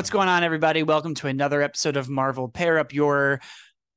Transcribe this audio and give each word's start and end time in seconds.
What's 0.00 0.08
going 0.08 0.28
on, 0.30 0.42
everybody? 0.44 0.82
Welcome 0.82 1.12
to 1.16 1.26
another 1.26 1.60
episode 1.60 1.98
of 1.98 2.08
Marvel 2.08 2.48
Pair 2.48 2.78
Up, 2.78 2.94
your 2.94 3.38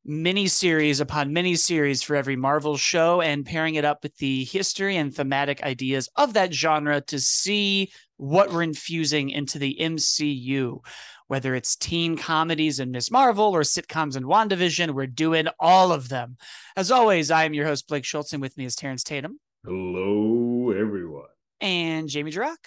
mini 0.04 0.48
series 0.48 1.00
upon 1.00 1.32
mini 1.32 1.56
series 1.56 2.04
for 2.04 2.18
every 2.18 2.36
Marvel 2.36 2.76
show, 2.76 3.22
and 3.22 3.46
pairing 3.46 3.76
it 3.76 3.86
up 3.86 4.04
with 4.04 4.18
the 4.18 4.44
history 4.44 4.98
and 4.98 5.16
thematic 5.16 5.64
ideas 5.64 6.10
of 6.18 6.34
that 6.34 6.54
genre 6.54 7.00
to 7.00 7.22
see 7.22 7.90
what 8.18 8.52
we're 8.52 8.64
infusing 8.64 9.30
into 9.30 9.58
the 9.58 9.78
MCU. 9.80 10.80
Whether 11.28 11.56
it's 11.56 11.78
teen 11.78 12.18
comedies 12.18 12.82
and 12.82 12.92
Miss 12.92 13.10
Marvel 13.10 13.56
or 13.56 13.62
sitcoms 13.62 14.18
and 14.18 14.26
WandaVision, 14.26 14.92
we're 14.92 15.08
doing 15.08 15.48
all 15.58 15.94
of 15.94 16.10
them. 16.10 16.36
As 16.76 16.92
always, 16.92 17.32
I 17.32 17.46
am 17.46 17.54
your 17.54 17.66
host, 17.66 17.88
Blake 17.88 18.04
Schultz, 18.04 18.34
and 18.34 18.42
with 18.42 18.58
me 18.58 18.66
is 18.66 18.76
Terrence 18.76 19.06
Tatum. 19.06 19.40
Hello, 19.64 20.72
everyone. 20.72 21.30
And 21.62 22.10
Jamie 22.10 22.34
Jirak. 22.34 22.58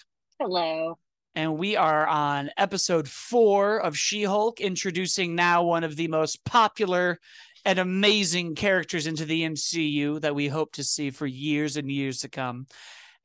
Hello 0.40 0.96
and 1.36 1.58
we 1.58 1.76
are 1.76 2.06
on 2.06 2.50
episode 2.56 3.06
four 3.06 3.78
of 3.78 3.96
She 3.96 4.22
Hulk, 4.22 4.58
introducing 4.58 5.34
now 5.34 5.62
one 5.62 5.84
of 5.84 5.94
the 5.94 6.08
most 6.08 6.42
popular 6.46 7.20
and 7.66 7.78
amazing 7.78 8.54
characters 8.54 9.06
into 9.06 9.26
the 9.26 9.42
MCU 9.42 10.18
that 10.22 10.34
we 10.34 10.48
hope 10.48 10.72
to 10.72 10.82
see 10.82 11.10
for 11.10 11.26
years 11.26 11.76
and 11.76 11.92
years 11.92 12.20
to 12.20 12.30
come, 12.30 12.66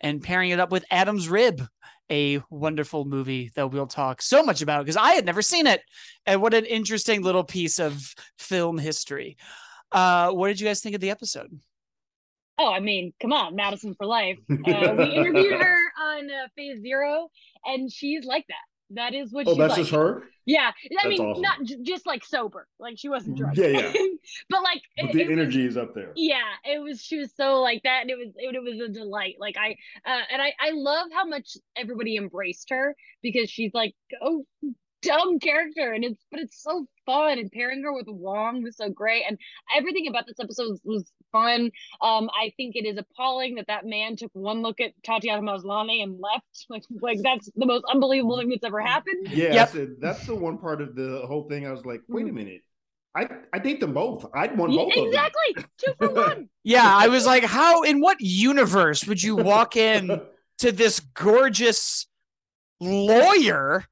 and 0.01 0.21
pairing 0.21 0.49
it 0.49 0.59
up 0.59 0.73
with 0.73 0.83
Adam's 0.91 1.29
Rib, 1.29 1.65
a 2.11 2.41
wonderful 2.49 3.05
movie 3.05 3.49
that 3.55 3.71
we'll 3.71 3.87
talk 3.87 4.21
so 4.21 4.43
much 4.43 4.61
about 4.61 4.83
because 4.83 4.97
I 4.97 5.13
had 5.13 5.25
never 5.25 5.41
seen 5.41 5.65
it. 5.65 5.81
And 6.25 6.41
what 6.41 6.53
an 6.53 6.65
interesting 6.65 7.23
little 7.23 7.45
piece 7.45 7.79
of 7.79 8.13
film 8.37 8.77
history. 8.77 9.37
Uh, 9.89 10.31
what 10.31 10.49
did 10.49 10.59
you 10.59 10.67
guys 10.67 10.81
think 10.81 10.95
of 10.95 11.01
the 11.01 11.11
episode? 11.11 11.57
Oh, 12.63 12.71
I 12.71 12.79
mean, 12.79 13.11
come 13.21 13.33
on, 13.33 13.55
Madison 13.55 13.95
for 13.95 14.05
life. 14.05 14.37
Uh, 14.49 14.93
we 14.97 15.05
interviewed 15.15 15.59
her 15.61 15.77
on 16.03 16.25
uh, 16.29 16.47
Phase 16.55 16.81
Zero, 16.81 17.29
and 17.65 17.91
she's 17.91 18.23
like 18.25 18.45
that. 18.47 18.65
That 18.93 19.13
is 19.15 19.31
what. 19.31 19.47
Oh, 19.47 19.55
that's 19.55 19.71
like. 19.71 19.79
just 19.79 19.91
her. 19.91 20.23
Yeah, 20.45 20.71
I 20.73 20.87
That's 20.95 21.07
mean, 21.07 21.21
awesome. 21.21 21.41
not 21.41 21.63
j- 21.63 21.77
just 21.81 22.05
like 22.05 22.25
sober, 22.25 22.67
like 22.79 22.97
she 22.97 23.07
wasn't 23.09 23.37
drunk. 23.37 23.55
Yeah, 23.57 23.67
yeah. 23.67 23.93
but 24.49 24.61
like, 24.63 24.81
But 24.97 25.05
it- 25.11 25.13
the 25.13 25.21
it 25.21 25.27
was- 25.29 25.31
energy 25.39 25.65
is 25.65 25.77
up 25.77 25.93
there. 25.95 26.11
yeah, 26.15 26.49
it 26.65 26.79
was. 26.81 27.01
She 27.01 27.17
was 27.17 27.31
so 27.35 27.61
like 27.61 27.81
that, 27.83 28.01
and 28.01 28.09
it 28.11 28.17
was. 28.17 28.33
It, 28.35 28.53
it 28.55 28.61
was 28.63 28.79
a 28.81 28.89
delight. 28.91 29.35
Like 29.39 29.55
I, 29.57 29.77
uh, 30.05 30.21
and 30.31 30.41
I, 30.41 30.53
I 30.59 30.71
love 30.73 31.07
how 31.13 31.25
much 31.25 31.55
everybody 31.77 32.17
embraced 32.17 32.69
her 32.69 32.95
because 33.23 33.49
she's 33.49 33.71
like, 33.73 33.95
oh, 34.21 34.45
dumb 35.01 35.39
character, 35.39 35.93
and 35.93 36.03
it's, 36.03 36.23
but 36.29 36.39
it's 36.41 36.61
so 36.61 36.85
fun. 37.05 37.39
And 37.39 37.51
pairing 37.51 37.81
her 37.83 37.93
with 37.93 38.07
Wong 38.09 38.61
was 38.63 38.75
so 38.77 38.89
great, 38.89 39.23
and 39.27 39.37
everything 39.75 40.07
about 40.07 40.27
this 40.27 40.39
episode 40.39 40.69
was, 40.69 40.81
was 40.83 41.11
fun. 41.31 41.71
Um, 42.01 42.29
I 42.33 42.53
think 42.57 42.75
it 42.75 42.85
is 42.85 42.97
appalling 42.97 43.55
that 43.55 43.67
that 43.67 43.85
man 43.85 44.15
took 44.15 44.31
one 44.33 44.61
look 44.61 44.79
at 44.79 44.91
Tatiana 45.03 45.41
Maslany 45.41 46.03
and 46.03 46.19
left. 46.19 46.45
Like, 46.69 46.83
like 47.01 47.19
that's 47.21 47.49
the 47.55 47.65
most 47.65 47.83
unbelievable 47.91 48.37
thing 48.37 48.49
that's 48.49 48.63
ever 48.63 48.77
mm-hmm. 48.77 48.87
happened. 48.87 49.27
Yeah, 49.29 49.53
Yep. 49.53 49.71
that's, 49.71 49.89
that's 49.99 50.25
the 50.27 50.35
one 50.35 50.57
part 50.57 50.81
of 50.81 50.95
the 50.95 51.23
whole 51.27 51.47
thing. 51.49 51.67
I 51.67 51.71
was 51.71 51.85
like, 51.85 52.01
wait 52.07 52.23
a 52.23 52.25
mm-hmm. 52.27 52.35
minute. 52.35 52.61
I 53.15 53.27
I 53.51 53.59
date 53.59 53.79
them 53.79 53.93
both. 53.93 54.25
I'd 54.33 54.57
want 54.57 54.71
Yeah, 54.71 54.83
both 54.83 54.89
of 54.89 54.95
them. 54.95 55.05
exactly, 55.07 55.65
two 55.77 55.93
for 55.97 56.09
one. 56.27 56.49
Yeah, 56.63 56.87
I 56.87 57.07
was 57.09 57.25
like, 57.25 57.43
how 57.43 57.81
in 57.83 57.99
what 57.99 58.17
universe 58.21 59.05
would 59.05 59.21
you 59.21 59.35
walk 59.35 59.75
in 59.75 60.21
to 60.59 60.71
this 60.71 60.99
gorgeous 60.99 62.07
lawyer 62.79 63.85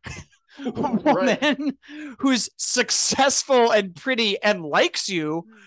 woman 0.63 1.77
who's 2.19 2.49
successful 2.57 3.71
and 3.71 3.95
pretty 3.95 4.41
and 4.41 4.63
likes 4.63 5.09
you 5.09 5.45
mm-hmm. 5.47 5.59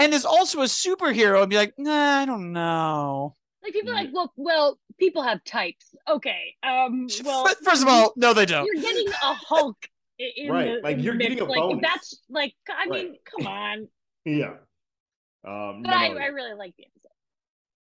And 0.00 0.12
is 0.14 0.24
also 0.24 0.60
a 0.60 0.64
superhero 0.64 1.40
and 1.42 1.50
be 1.50 1.56
like, 1.56 1.74
nah, 1.78 2.18
I 2.20 2.24
don't 2.26 2.52
know. 2.52 3.36
Like 3.62 3.72
people 3.72 3.90
are 3.92 3.94
like, 3.94 4.10
well, 4.12 4.32
well, 4.36 4.78
people 4.98 5.22
have 5.22 5.44
types. 5.44 5.94
Okay. 6.08 6.54
Um. 6.62 7.06
Well, 7.24 7.46
First 7.62 7.82
of 7.82 7.88
all, 7.88 8.12
no, 8.16 8.32
they 8.32 8.46
don't. 8.46 8.64
you're 8.66 8.82
getting 8.82 9.08
a 9.08 9.34
Hulk. 9.34 9.76
In 10.36 10.50
Right, 10.52 10.66
the, 10.66 10.80
like, 10.82 10.98
you're 10.98 11.14
the 11.14 11.18
getting 11.20 11.40
a 11.40 11.44
like 11.44 11.60
bonus. 11.60 11.80
that's 11.82 12.20
like 12.28 12.54
I 12.68 12.88
Right. 12.90 13.04
mean, 13.04 13.16
come 13.24 13.46
on. 13.46 13.88
yeah. 14.26 14.54
Um, 15.46 15.82
But 15.82 15.90
no, 15.90 15.96
I, 15.96 16.08
no, 16.08 16.18
I 16.18 16.26
really 16.26 16.52
like 16.54 16.74
the 16.76 16.84
episode. 16.84 17.08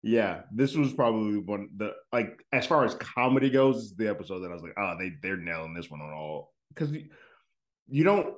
yeah, 0.02 0.40
this 0.50 0.74
was 0.74 0.94
probably 0.94 1.36
one 1.38 1.68
the 1.76 1.92
like 2.10 2.42
as 2.50 2.64
far 2.66 2.86
as 2.86 2.94
comedy 2.94 3.50
goes, 3.50 3.94
the 3.96 4.08
episode 4.08 4.40
that 4.40 4.50
I 4.50 4.54
was 4.54 4.62
like, 4.62 4.72
oh, 4.78 4.94
they 4.98 5.10
they're 5.22 5.36
nailing 5.36 5.74
this 5.74 5.90
one 5.90 6.00
on 6.00 6.10
all 6.12 6.52
because 6.70 6.90
you, 6.92 7.10
you 7.88 8.02
don't 8.04 8.34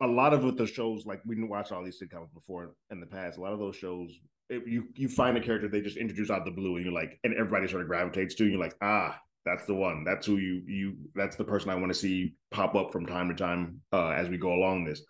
a 0.00 0.06
lot 0.06 0.32
of 0.32 0.44
with 0.44 0.56
the 0.56 0.66
shows 0.66 1.06
like 1.06 1.20
we 1.26 1.34
didn't 1.34 1.50
watch 1.50 1.72
all 1.72 1.84
these 1.84 2.00
sitcoms 2.00 2.32
before 2.32 2.74
in 2.90 3.00
the 3.00 3.06
past. 3.06 3.38
A 3.38 3.40
lot 3.40 3.52
of 3.52 3.58
those 3.58 3.76
shows, 3.76 4.10
it, 4.48 4.62
you 4.66 4.88
you 4.94 5.08
find 5.08 5.36
a 5.36 5.40
character 5.40 5.68
they 5.68 5.80
just 5.80 5.96
introduce 5.96 6.30
out 6.30 6.44
the 6.44 6.50
blue, 6.50 6.76
and 6.76 6.84
you're 6.84 6.94
like, 6.94 7.18
and 7.24 7.34
everybody 7.34 7.66
sort 7.68 7.82
of 7.82 7.88
gravitates 7.88 8.34
to, 8.36 8.44
and 8.44 8.52
you're 8.52 8.60
like, 8.60 8.76
ah, 8.80 9.18
that's 9.44 9.66
the 9.66 9.74
one. 9.74 10.04
That's 10.04 10.26
who 10.26 10.36
you 10.36 10.62
you. 10.66 10.96
That's 11.14 11.36
the 11.36 11.44
person 11.44 11.70
I 11.70 11.74
want 11.74 11.92
to 11.92 11.98
see 11.98 12.34
pop 12.50 12.74
up 12.74 12.92
from 12.92 13.06
time 13.06 13.28
to 13.28 13.34
time 13.34 13.80
uh, 13.92 14.10
as 14.10 14.28
we 14.28 14.38
go 14.38 14.52
along 14.52 14.84
this. 14.84 15.02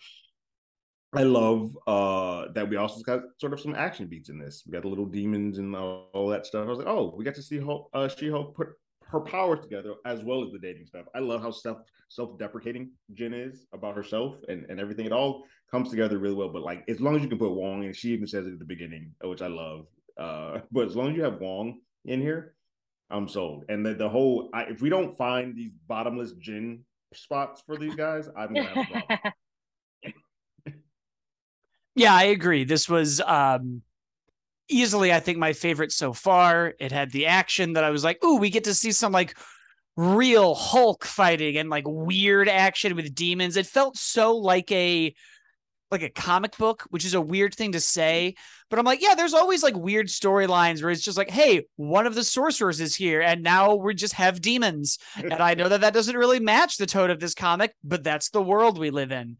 I 1.15 1.22
love 1.22 1.77
uh 1.87 2.53
that 2.53 2.69
we 2.69 2.77
also 2.77 3.00
got 3.03 3.22
sort 3.38 3.54
of 3.54 3.60
some 3.60 3.75
action 3.75 4.06
beats 4.06 4.28
in 4.28 4.38
this. 4.38 4.62
We 4.66 4.72
got 4.72 4.82
the 4.82 4.88
little 4.88 5.06
demons 5.06 5.59
and 5.59 5.75
all, 5.75 6.10
all 6.12 6.28
that 6.28 6.47
stuff. 6.47 6.66
I 6.66 6.71
was 6.71 6.78
like, 6.78 6.87
oh, 6.87 7.15
we 7.16 7.25
got 7.25 7.34
to 7.37 7.43
see 7.43 7.59
Hulk, 7.59 7.88
uh, 7.94 8.09
She 8.09 8.31
Hulk 8.31 8.54
put 8.54 8.69
her 9.08 9.20
powers 9.20 9.60
together 9.60 9.94
as 10.04 10.22
well 10.22 10.44
as 10.44 10.52
the 10.52 10.58
dating 10.58 10.86
stuff. 10.86 11.06
I 11.14 11.20
love 11.20 11.42
how 11.42 11.50
self 11.50 11.78
self 12.08 12.38
deprecating 12.38 12.91
Jen 13.14 13.34
is 13.34 13.66
about 13.72 13.96
herself 13.96 14.36
and 14.48 14.66
and 14.69 14.78
everything. 14.78 15.06
It 15.06 15.12
all 15.12 15.44
comes 15.70 15.91
together 15.91 16.19
really 16.19 16.34
well. 16.34 16.50
But 16.50 16.62
like, 16.62 16.84
as 16.88 17.00
long 17.00 17.16
as 17.16 17.22
you 17.22 17.28
can 17.28 17.38
put 17.38 17.52
Wong, 17.54 17.84
and 17.84 17.97
she 17.97 18.12
even 18.12 18.26
says 18.26 18.47
it 18.47 18.52
at 18.52 18.58
the 18.58 18.64
beginning, 18.64 19.12
which 19.22 19.42
I 19.42 19.48
love. 19.48 19.86
Uh, 20.18 20.60
but 20.72 20.86
as 20.86 20.97
long 20.97 21.10
as 21.10 21.16
you 21.16 21.22
have 21.22 21.41
Wong 21.41 21.80
in 22.04 22.20
here, 22.20 22.54
I'm 23.10 23.28
sold. 23.28 23.64
And 23.68 23.84
the 23.84 23.94
the 23.94 24.08
whole, 24.08 24.50
I, 24.52 24.62
if 24.64 24.80
we 24.80 24.91
don't 24.91 25.16
find 25.16 25.56
these 25.56 25.72
bottomless 25.86 26.32
Jen 26.32 26.84
spots 27.14 27.62
for 27.66 27.76
these 27.76 27.94
guys, 27.94 28.28
I'm 28.36 28.54
gonna 28.54 28.68
have 28.68 28.76
a 28.76 29.06
problem. 29.06 29.32
Yeah, 31.94 32.14
I 32.14 32.24
agree. 32.24 32.62
This 32.62 32.88
was 32.88 33.20
um 33.20 33.82
easily, 34.68 35.12
I 35.12 35.20
think, 35.20 35.38
my 35.38 35.52
favorite 35.52 35.92
so 35.92 36.12
far. 36.12 36.74
It 36.78 36.92
had 36.92 37.10
the 37.10 37.26
action 37.26 37.74
that 37.74 37.84
I 37.84 37.90
was 37.90 38.04
like, 38.04 38.22
ooh, 38.24 38.36
we 38.36 38.50
get 38.50 38.64
to 38.64 38.74
see 38.74 38.92
some 38.92 39.12
like 39.12 39.36
real 39.96 40.54
Hulk 40.54 41.04
fighting 41.04 41.56
and 41.56 41.68
like 41.68 41.84
weird 41.86 42.48
action 42.48 42.94
with 42.94 43.14
demons. 43.14 43.56
It 43.56 43.66
felt 43.66 43.96
so 43.96 44.36
like 44.36 44.70
a 44.70 45.14
like 45.90 46.02
a 46.02 46.10
comic 46.10 46.56
book, 46.58 46.84
which 46.90 47.04
is 47.04 47.14
a 47.14 47.20
weird 47.20 47.54
thing 47.54 47.72
to 47.72 47.80
say. 47.80 48.34
But 48.68 48.78
I'm 48.78 48.84
like, 48.84 49.02
yeah, 49.02 49.14
there's 49.14 49.34
always 49.34 49.62
like 49.62 49.76
weird 49.76 50.08
storylines 50.08 50.82
where 50.82 50.90
it's 50.90 51.02
just 51.02 51.16
like, 51.16 51.30
hey, 51.30 51.66
one 51.76 52.06
of 52.06 52.14
the 52.14 52.24
sorcerers 52.24 52.80
is 52.80 52.94
here, 52.94 53.22
and 53.22 53.42
now 53.42 53.74
we 53.74 53.94
just 53.94 54.14
have 54.14 54.40
demons. 54.40 54.98
And 55.16 55.32
I 55.34 55.54
know 55.54 55.68
that 55.68 55.80
that 55.80 55.94
doesn't 55.94 56.16
really 56.16 56.40
match 56.40 56.76
the 56.76 56.86
tone 56.86 57.10
of 57.10 57.20
this 57.20 57.34
comic, 57.34 57.74
but 57.82 58.04
that's 58.04 58.30
the 58.30 58.42
world 58.42 58.78
we 58.78 58.90
live 58.90 59.12
in. 59.12 59.36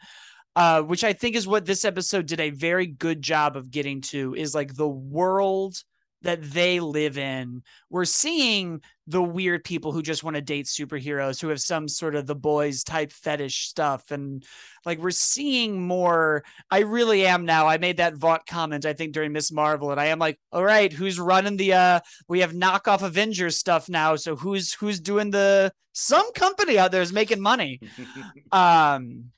Uh, 0.59 0.83
which 0.83 1.05
I 1.05 1.13
think 1.13 1.37
is 1.37 1.47
what 1.47 1.67
this 1.67 1.85
episode 1.85 2.27
did 2.27 2.41
a 2.41 2.51
very 2.51 2.85
good 2.89 3.23
job 3.23 3.57
of 3.57 3.71
getting 3.71 4.01
to 4.01 4.35
is 4.35 4.57
like 4.57 4.75
the 4.75 4.89
world 4.89 5.77
that 6.23 6.43
they 6.43 6.81
live 6.81 7.17
in. 7.17 7.63
We're 7.91 8.05
seeing 8.05 8.81
the 9.07 9.23
weird 9.23 9.63
people 9.63 9.93
who 9.93 10.03
just 10.03 10.25
want 10.25 10.35
to 10.35 10.43
date 10.43 10.67
superheroes 10.67 11.41
who 11.41 11.47
have 11.51 11.61
some 11.61 11.87
sort 11.87 12.17
of 12.17 12.27
the 12.27 12.35
boys 12.35 12.83
type 12.83 13.13
fetish 13.13 13.69
stuff. 13.69 14.11
And 14.11 14.45
like 14.85 14.99
we're 14.99 15.13
seeing 15.13 15.81
more. 15.81 16.43
I 16.73 16.81
really 16.81 17.25
am 17.25 17.45
now. 17.45 17.69
I 17.69 17.79
made 17.79 17.99
that 17.99 18.17
Vought 18.17 18.45
comment, 18.49 18.85
I 18.85 18.95
think, 18.95 19.13
during 19.13 19.33
Miss 19.33 19.53
Marvel, 19.53 19.93
and 19.93 20.01
I 20.01 20.07
am 20.07 20.19
like, 20.19 20.41
all 20.51 20.65
right, 20.65 20.93
who's 20.93 21.21
running 21.21 21.57
the 21.57 21.75
uh 21.75 22.01
we 22.27 22.41
have 22.41 22.53
knockoff 22.53 23.03
Avengers 23.03 23.57
stuff 23.57 23.89
now. 23.89 24.17
So 24.17 24.35
who's 24.35 24.73
who's 24.73 24.99
doing 24.99 25.31
the 25.31 25.73
some 25.93 26.33
company 26.33 26.79
out 26.79 26.91
there 26.91 27.03
is 27.03 27.13
making 27.13 27.41
money 27.41 27.79
um 28.51 29.31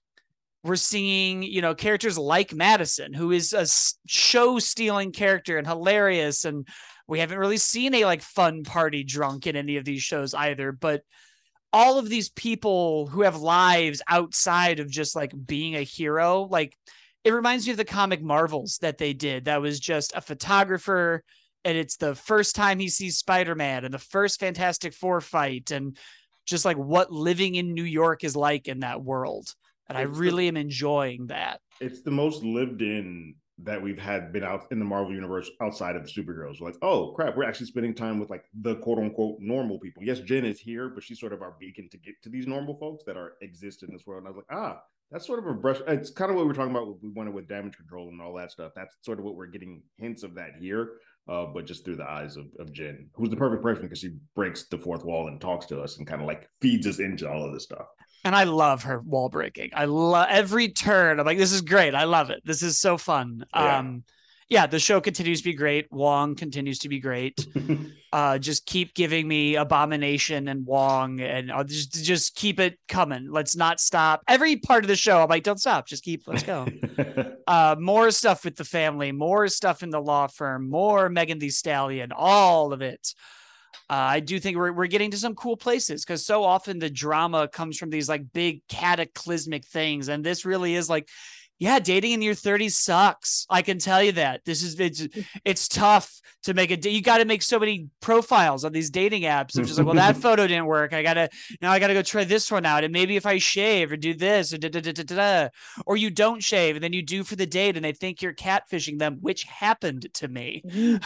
we're 0.62 0.76
seeing 0.76 1.42
you 1.42 1.62
know 1.62 1.74
characters 1.74 2.18
like 2.18 2.52
madison 2.52 3.12
who 3.12 3.30
is 3.30 3.52
a 3.52 3.66
show 4.06 4.58
stealing 4.58 5.12
character 5.12 5.58
and 5.58 5.66
hilarious 5.66 6.44
and 6.44 6.66
we 7.06 7.18
haven't 7.18 7.38
really 7.38 7.56
seen 7.56 7.94
a 7.94 8.04
like 8.04 8.22
fun 8.22 8.62
party 8.62 9.02
drunk 9.02 9.46
in 9.46 9.56
any 9.56 9.76
of 9.76 9.84
these 9.84 10.02
shows 10.02 10.34
either 10.34 10.72
but 10.72 11.02
all 11.72 11.98
of 11.98 12.08
these 12.08 12.30
people 12.30 13.06
who 13.06 13.22
have 13.22 13.36
lives 13.36 14.02
outside 14.08 14.80
of 14.80 14.90
just 14.90 15.14
like 15.14 15.32
being 15.46 15.76
a 15.76 15.82
hero 15.82 16.42
like 16.50 16.76
it 17.24 17.32
reminds 17.32 17.66
me 17.66 17.72
of 17.72 17.76
the 17.76 17.84
comic 17.84 18.22
marvels 18.22 18.78
that 18.80 18.96
they 18.96 19.12
did. 19.12 19.44
That 19.44 19.60
was 19.60 19.78
just 19.78 20.14
a 20.16 20.22
photographer 20.22 21.22
and 21.64 21.76
it's 21.76 21.96
the 21.96 22.14
first 22.14 22.56
time 22.56 22.78
he 22.78 22.88
sees 22.88 23.18
spider-man 23.18 23.84
and 23.84 23.92
the 23.92 23.98
first 23.98 24.40
fantastic 24.40 24.94
four 24.94 25.20
fight 25.20 25.70
and 25.70 25.96
just 26.46 26.64
like 26.64 26.78
what 26.78 27.12
living 27.12 27.54
in 27.54 27.74
new 27.74 27.84
york 27.84 28.24
is 28.24 28.34
like 28.34 28.66
in 28.66 28.80
that 28.80 29.02
world 29.02 29.54
and 29.90 29.98
I 29.98 30.02
It's 30.04 30.16
the- 30.16 30.20
really 30.22 30.48
am 30.48 30.56
enjoying 30.56 31.26
that. 31.26 31.60
it's 31.80 32.00
the 32.02 32.10
most 32.10 32.42
lived 32.44 32.80
in 32.82 33.34
that 33.62 33.82
we've 33.82 33.98
had 33.98 34.32
been 34.32 34.42
out 34.44 34.64
in 34.70 34.78
the 34.78 34.84
Marvel 34.86 35.12
universe 35.12 35.50
outside 35.60 35.94
of 35.96 36.02
the 36.04 36.08
superheroes. 36.10 36.60
We're 36.60 36.68
like, 36.68 36.78
oh 36.80 37.12
crap, 37.12 37.36
we're 37.36 37.44
actually 37.44 37.66
spending 37.66 37.94
time 37.94 38.18
with 38.18 38.30
like 38.30 38.44
the 38.62 38.76
quote 38.76 38.98
unquote 38.98 39.36
normal 39.40 39.78
people. 39.78 40.02
Yes, 40.02 40.20
Jen 40.20 40.46
is 40.46 40.58
here, 40.60 40.88
but 40.88 41.02
she's 41.02 41.20
sort 41.20 41.34
of 41.34 41.42
our 41.42 41.54
beacon 41.60 41.88
to 41.90 41.98
get 41.98 42.14
to 42.22 42.30
these 42.30 42.46
normal 42.46 42.76
folks 42.78 43.04
that 43.04 43.18
are 43.18 43.34
exist 43.42 43.82
in 43.82 43.90
this 43.92 44.06
world. 44.06 44.20
And 44.22 44.28
I 44.28 44.30
was 44.30 44.36
like, 44.38 44.58
ah, 44.58 44.80
that's 45.10 45.26
sort 45.26 45.40
of 45.40 45.46
a 45.46 45.52
brush. 45.52 45.78
It's 45.88 46.10
kind 46.10 46.30
of 46.30 46.36
what 46.38 46.46
we're 46.46 46.54
talking 46.54 46.70
about. 46.70 47.02
We 47.02 47.10
wanted 47.10 47.34
with 47.34 47.48
damage 47.48 47.76
control 47.76 48.08
and 48.08 48.22
all 48.22 48.32
that 48.36 48.50
stuff. 48.52 48.72
That's 48.74 48.96
sort 49.02 49.18
of 49.18 49.24
what 49.26 49.34
we're 49.34 49.46
getting 49.48 49.82
hints 49.98 50.22
of 50.22 50.34
that 50.36 50.52
here, 50.58 50.92
uh, 51.28 51.46
but 51.46 51.66
just 51.66 51.84
through 51.84 51.96
the 51.96 52.08
eyes 52.08 52.36
of, 52.36 52.46
of 52.60 52.72
Jen, 52.72 53.10
who's 53.14 53.28
the 53.28 53.36
perfect 53.36 53.62
person 53.62 53.82
because 53.82 53.98
she 53.98 54.14
breaks 54.34 54.68
the 54.68 54.78
fourth 54.78 55.04
wall 55.04 55.28
and 55.28 55.38
talks 55.40 55.66
to 55.66 55.80
us 55.82 55.98
and 55.98 56.06
kind 56.06 56.22
of 56.22 56.28
like 56.28 56.48
feeds 56.62 56.86
us 56.86 56.98
into 57.00 57.28
all 57.30 57.44
of 57.44 57.52
this 57.52 57.64
stuff. 57.64 57.86
And 58.24 58.36
I 58.36 58.44
love 58.44 58.84
her 58.84 59.00
wall 59.00 59.28
breaking. 59.28 59.70
I 59.74 59.86
love 59.86 60.26
every 60.28 60.68
turn. 60.68 61.18
I'm 61.18 61.26
like, 61.26 61.38
this 61.38 61.52
is 61.52 61.62
great. 61.62 61.94
I 61.94 62.04
love 62.04 62.30
it. 62.30 62.42
This 62.44 62.62
is 62.62 62.78
so 62.78 62.98
fun. 62.98 63.44
Yeah. 63.54 63.78
Um, 63.78 64.04
yeah, 64.50 64.66
the 64.66 64.80
show 64.80 65.00
continues 65.00 65.42
to 65.42 65.44
be 65.44 65.54
great. 65.54 65.86
Wong 65.92 66.34
continues 66.34 66.80
to 66.80 66.88
be 66.88 66.98
great. 67.00 67.46
Uh, 68.12 68.38
just 68.38 68.66
keep 68.66 68.92
giving 68.94 69.28
me 69.28 69.54
Abomination 69.54 70.48
and 70.48 70.66
Wong, 70.66 71.20
and 71.20 71.52
I'll 71.52 71.62
just 71.62 71.92
just 72.04 72.34
keep 72.34 72.58
it 72.58 72.76
coming. 72.88 73.30
Let's 73.30 73.54
not 73.54 73.78
stop. 73.78 74.22
Every 74.26 74.56
part 74.56 74.82
of 74.82 74.88
the 74.88 74.96
show, 74.96 75.22
I'm 75.22 75.28
like, 75.28 75.44
don't 75.44 75.60
stop. 75.60 75.86
Just 75.86 76.02
keep. 76.02 76.26
Let's 76.26 76.42
go. 76.42 76.66
uh, 77.46 77.76
more 77.78 78.10
stuff 78.10 78.44
with 78.44 78.56
the 78.56 78.64
family, 78.64 79.12
more 79.12 79.46
stuff 79.46 79.84
in 79.84 79.90
the 79.90 80.00
law 80.00 80.26
firm, 80.26 80.68
more 80.68 81.08
Megan 81.08 81.38
Thee 81.38 81.50
Stallion, 81.50 82.10
all 82.10 82.72
of 82.72 82.82
it. 82.82 83.14
I 83.92 84.20
do 84.20 84.38
think 84.38 84.56
we're, 84.56 84.72
we're 84.72 84.86
getting 84.86 85.10
to 85.10 85.16
some 85.16 85.34
cool 85.34 85.56
places 85.56 86.04
because 86.04 86.24
so 86.24 86.44
often 86.44 86.78
the 86.78 86.88
drama 86.88 87.48
comes 87.48 87.76
from 87.76 87.90
these 87.90 88.08
like 88.08 88.32
big 88.32 88.66
cataclysmic 88.68 89.66
things. 89.66 90.08
And 90.08 90.22
this 90.22 90.44
really 90.44 90.76
is 90.76 90.88
like, 90.88 91.08
yeah, 91.60 91.78
dating 91.78 92.12
in 92.12 92.22
your 92.22 92.34
30s 92.34 92.72
sucks. 92.72 93.46
I 93.50 93.60
can 93.60 93.78
tell 93.78 94.02
you 94.02 94.12
that. 94.12 94.40
This 94.46 94.62
is 94.62 94.80
it's 94.80 95.06
it's 95.44 95.68
tough 95.68 96.18
to 96.44 96.54
make 96.54 96.70
a 96.70 96.90
you 96.90 97.02
got 97.02 97.18
to 97.18 97.26
make 97.26 97.42
so 97.42 97.58
many 97.58 97.88
profiles 98.00 98.64
on 98.64 98.72
these 98.72 98.88
dating 98.88 99.22
apps. 99.22 99.58
It's 99.58 99.68
just 99.68 99.78
like, 99.78 99.84
well, 99.84 99.94
that 99.96 100.16
photo 100.22 100.46
didn't 100.46 100.64
work. 100.64 100.94
I 100.94 101.02
gotta 101.02 101.28
now 101.60 101.70
I 101.70 101.78
gotta 101.78 101.92
go 101.92 102.00
try 102.00 102.24
this 102.24 102.50
one 102.50 102.64
out. 102.64 102.82
And 102.82 102.94
maybe 102.94 103.14
if 103.16 103.26
I 103.26 103.36
shave 103.36 103.92
or 103.92 103.98
do 103.98 104.14
this 104.14 104.54
or 104.54 104.58
da, 104.58 104.70
da, 104.70 104.80
da, 104.80 104.92
da, 104.92 105.02
da, 105.02 105.16
da. 105.16 105.48
or 105.84 105.98
you 105.98 106.08
don't 106.08 106.42
shave 106.42 106.76
and 106.76 106.82
then 106.82 106.94
you 106.94 107.02
do 107.02 107.24
for 107.24 107.36
the 107.36 107.44
date 107.44 107.76
and 107.76 107.84
they 107.84 107.92
think 107.92 108.22
you're 108.22 108.32
catfishing 108.32 108.98
them, 108.98 109.18
which 109.20 109.44
happened 109.44 110.06
to 110.14 110.28
me. 110.28 110.62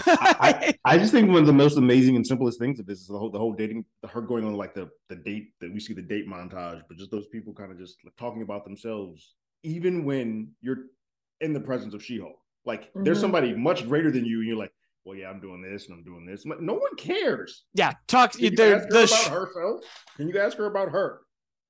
I, 0.07 0.75
I 0.85 0.99
just 0.99 1.13
think 1.13 1.31
one 1.31 1.39
of 1.39 1.47
the 1.47 1.53
most 1.53 1.79
amazing 1.79 2.15
and 2.15 2.25
simplest 2.25 2.61
things 2.61 2.79
of 2.79 2.87
this 2.87 3.01
is 3.01 3.09
the 3.09 3.19
whole 3.19 3.31
the 3.31 3.41
whole 3.41 3.55
dating 3.55 3.85
her 4.09 4.21
going 4.21 4.45
on 4.45 4.55
like 4.55 4.75
the 4.75 4.89
the 5.09 5.17
date 5.17 5.49
that 5.61 5.73
we 5.73 5.81
see 5.81 5.95
the 5.95 6.03
date 6.03 6.29
montage, 6.29 6.83
but 6.89 6.97
just 6.97 7.11
those 7.11 7.27
people 7.27 7.53
kind 7.53 7.73
of 7.73 7.79
just 7.79 7.97
talking 8.17 8.43
about 8.43 8.65
themselves, 8.65 9.35
even 9.65 10.05
when 10.05 10.53
you're 10.61 10.85
in 11.41 11.53
the 11.53 11.61
presence 11.61 11.95
of 11.95 12.05
She-Hulk. 12.05 12.39
Like 12.65 12.91
there's 12.95 13.19
Mhm. 13.19 13.23
somebody 13.23 13.55
much 13.55 13.87
greater 13.89 14.11
than 14.11 14.25
you, 14.25 14.39
and 14.39 14.47
you're 14.49 14.57
like, 14.57 14.73
well, 15.05 15.17
yeah, 15.17 15.29
I'm 15.29 15.41
doing 15.41 15.61
this 15.61 15.87
and 15.89 15.95
I'm 15.99 16.05
doing 16.05 16.25
this. 16.25 16.45
I'm 16.45 16.51
like, 16.51 16.61
no 16.61 16.75
one 16.75 16.95
cares. 16.97 17.65
yeah, 17.75 17.93
talk 18.07 18.33
Can 18.33 18.41
you 18.45 18.51
the, 18.51 18.77
ask 18.77 18.85
her 18.85 18.91
the 18.91 19.05
about 19.05 19.47
herself? 19.47 19.85
Can 20.17 20.29
you 20.29 20.39
ask 20.39 20.57
her 20.57 20.67
about 20.67 20.91
her? 20.93 21.21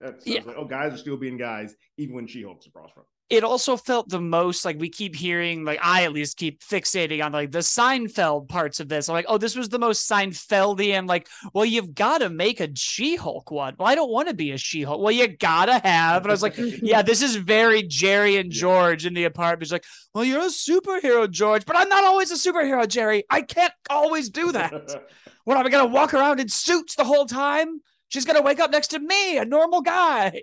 That's 0.01 0.27
Yeah. 0.27 0.41
yeah. 0.41 0.43
like, 0.47 0.57
oh, 0.57 0.67
guys 0.67 0.93
are 0.93 0.99
still 0.99 1.17
being 1.17 1.37
guys, 1.37 1.75
even 1.97 2.15
when 2.15 2.27
She-Hulk's 2.27 2.67
across 2.67 2.93
from. 2.93 3.05
It 3.35 3.45
also 3.45 3.77
felt 3.77 4.09
the 4.09 4.21
most 4.21 4.65
like 4.65 4.79
we 4.79 4.89
keep 4.89 5.15
hearing, 5.15 5.65
like 5.65 5.79
I 5.83 6.05
at 6.05 6.13
least 6.13 6.39
keep 6.39 6.63
fixating 6.63 7.25
on 7.25 7.33
like 7.33 7.53
the 7.53 7.59
Seinfeld 7.59 8.49
parts 8.49 8.81
of 8.81 8.89
this. 8.89 9.09
I'm 9.09 9.15
like, 9.15 9.27
oh, 9.29 9.39
this 9.39 9.55
was 9.55 9.69
the 9.69 9.79
most 9.79 10.09
Seinfeldian. 10.09 11.07
Like, 11.07 11.29
well, 11.53 11.65
you've 11.65 11.95
got 11.95 12.19
to 12.19 12.31
make 12.31 12.61
a 12.61 12.69
She-Hulk 12.75 13.51
one. 13.51 13.75
Well, 13.79 13.89
I 13.89 13.95
don't 13.95 14.11
want 14.11 14.29
to 14.29 14.35
be 14.35 14.53
a 14.53 14.59
She-Hulk. 14.59 15.01
Well, 15.01 15.13
you 15.13 15.29
gotta 15.29 15.81
have. 15.81 16.23
And 16.23 16.31
I 16.31 16.35
was 16.35 16.43
like, 16.43 16.55
yeah, 16.59 17.03
this 17.03 17.21
is 17.21 17.37
very 17.37 17.83
Jerry 17.83 18.37
and. 18.37 18.55
George 18.55 19.05
in 19.05 19.15
the 19.15 19.25
apartment. 19.25 19.63
It's 19.63 19.73
like, 19.73 19.85
well, 20.15 20.25
you're 20.25 20.41
a 20.41 20.47
superhero, 20.47 21.31
George, 21.31 21.67
but 21.67 21.77
I'm 21.77 21.89
not 21.89 22.05
always 22.05 22.31
a 22.31 22.35
superhero, 22.35 22.89
Jerry. 22.89 23.25
I 23.29 23.43
can't 23.43 23.75
always 23.91 24.31
do 24.31 24.53
that. 24.53 25.03
What 25.47 25.59
am 25.59 25.67
I 25.67 25.69
gonna 25.69 25.93
walk 25.93 26.15
around 26.15 26.41
in 26.41 26.49
suits 26.49 26.95
the 26.95 27.05
whole 27.05 27.27
time? 27.27 27.83
She's 28.09 28.25
gonna 28.25 28.41
wake 28.41 28.61
up 28.61 28.71
next 28.71 28.89
to 28.93 28.99
me, 28.99 29.37
a 29.37 29.45
normal 29.45 29.83
guy. 29.83 30.41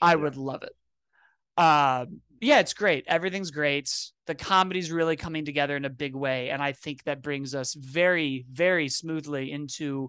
I 0.00 0.14
would 0.14 0.36
love 0.36 0.62
it. 0.62 0.76
Um, 1.56 2.20
yeah, 2.40 2.60
it's 2.60 2.72
great. 2.72 3.04
Everything's 3.06 3.50
great. 3.50 3.92
The 4.26 4.34
comedy's 4.34 4.90
really 4.90 5.16
coming 5.16 5.44
together 5.44 5.76
in 5.76 5.84
a 5.84 5.90
big 5.90 6.14
way, 6.14 6.50
and 6.50 6.62
I 6.62 6.72
think 6.72 7.04
that 7.04 7.22
brings 7.22 7.54
us 7.54 7.74
very, 7.74 8.46
very 8.50 8.88
smoothly 8.88 9.52
into 9.52 10.08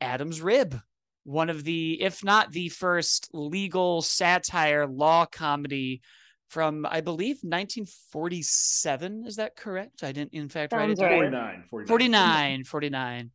Adam's 0.00 0.40
Rib, 0.40 0.80
one 1.24 1.50
of 1.50 1.62
the, 1.62 2.02
if 2.02 2.24
not 2.24 2.52
the 2.52 2.68
first 2.70 3.28
legal 3.32 4.02
satire 4.02 4.86
law 4.86 5.26
comedy 5.26 6.00
from, 6.48 6.86
I 6.88 7.02
believe, 7.02 7.38
1947. 7.42 9.24
Is 9.26 9.36
that 9.36 9.54
correct? 9.54 10.02
I 10.02 10.12
didn't, 10.12 10.32
in 10.32 10.48
fact, 10.48 10.72
write 10.72 10.90
it 10.90 10.98
down. 10.98 11.10
right. 11.10 11.18
49, 11.18 11.64
49. 11.68 11.86
49 11.86 12.64
49 12.64 13.30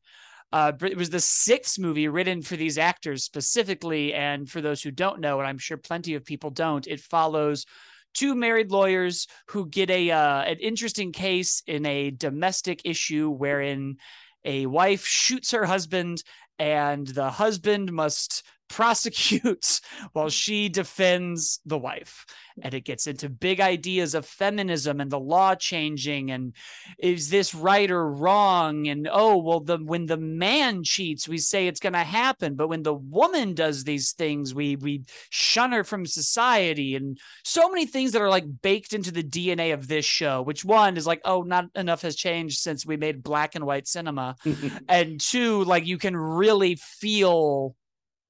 uh 0.53 0.71
it 0.81 0.95
was 0.95 1.09
the 1.09 1.19
sixth 1.19 1.77
movie 1.77 2.07
written 2.07 2.41
for 2.41 2.55
these 2.55 2.77
actors 2.77 3.23
specifically 3.23 4.13
and 4.13 4.50
for 4.50 4.61
those 4.61 4.81
who 4.81 4.91
don't 4.91 5.19
know 5.19 5.39
and 5.39 5.47
i'm 5.47 5.57
sure 5.57 5.77
plenty 5.77 6.13
of 6.13 6.23
people 6.23 6.50
don't 6.50 6.88
it 6.88 7.01
follows 7.01 7.65
two 8.13 8.35
married 8.35 8.71
lawyers 8.71 9.27
who 9.47 9.67
get 9.67 9.89
a 9.89 10.11
uh, 10.11 10.41
an 10.44 10.57
interesting 10.59 11.11
case 11.11 11.63
in 11.67 11.85
a 11.85 12.11
domestic 12.11 12.81
issue 12.85 13.29
wherein 13.29 13.97
a 14.45 14.65
wife 14.67 15.05
shoots 15.05 15.51
her 15.51 15.65
husband 15.65 16.23
and 16.59 17.07
the 17.07 17.29
husband 17.29 17.91
must 17.91 18.44
prosecute 18.69 19.81
while 20.13 20.30
she 20.30 20.69
defends 20.69 21.60
the 21.65 21.77
wife. 21.77 22.25
And 22.62 22.74
it 22.74 22.86
gets 22.86 23.07
into 23.07 23.30
big 23.30 23.60
ideas 23.60 24.13
of 24.13 24.27
feminism 24.27 25.01
and 25.01 25.10
the 25.10 25.19
law 25.19 25.56
changing 25.56 26.30
and 26.30 26.54
is 27.00 27.30
this 27.30 27.56
right 27.56 27.89
or 27.89 28.12
wrong? 28.12 28.88
And 28.88 29.10
oh 29.12 29.38
well 29.38 29.60
the 29.60 29.77
when 29.77 30.06
the 30.06 30.18
man 30.18 30.83
cheats 30.83 31.27
we 31.27 31.39
say 31.39 31.68
it's 31.68 31.80
going 31.80 31.94
to 31.94 32.00
happen. 32.00 32.56
But 32.56 32.68
when 32.68 32.83
the 32.83 32.94
woman 32.94 33.56
does 33.56 33.83
these 33.83 34.12
things 34.12 34.54
we 34.54 34.75
we 34.75 35.04
shun 35.31 35.71
her 35.71 35.83
from 35.83 36.06
society. 36.06 36.95
And 36.95 37.18
so 37.44 37.69
many 37.69 37.88
things 37.88 38.12
that 38.12 38.21
are 38.21 38.30
like 38.30 38.45
baked 38.62 38.94
into 38.94 39.12
the 39.12 39.24
DNA 39.24 39.74
of 39.74 39.88
this 39.88 40.06
show 40.06 40.44
which 40.44 40.63
one 40.63 40.95
is 40.95 41.07
like 41.07 41.21
oh 41.25 41.42
not 41.42 41.65
enough 41.75 42.04
has 42.04 42.15
changed 42.15 42.60
since 42.60 42.86
we 42.86 42.98
made 42.98 43.24
black 43.24 43.56
and 43.56 43.65
white 43.65 43.88
cinema. 43.88 44.36
And 44.88 45.19
two 45.19 45.63
like 45.63 45.88
you 45.88 45.98
can 45.98 46.15
really 46.15 46.75
feel 46.75 47.75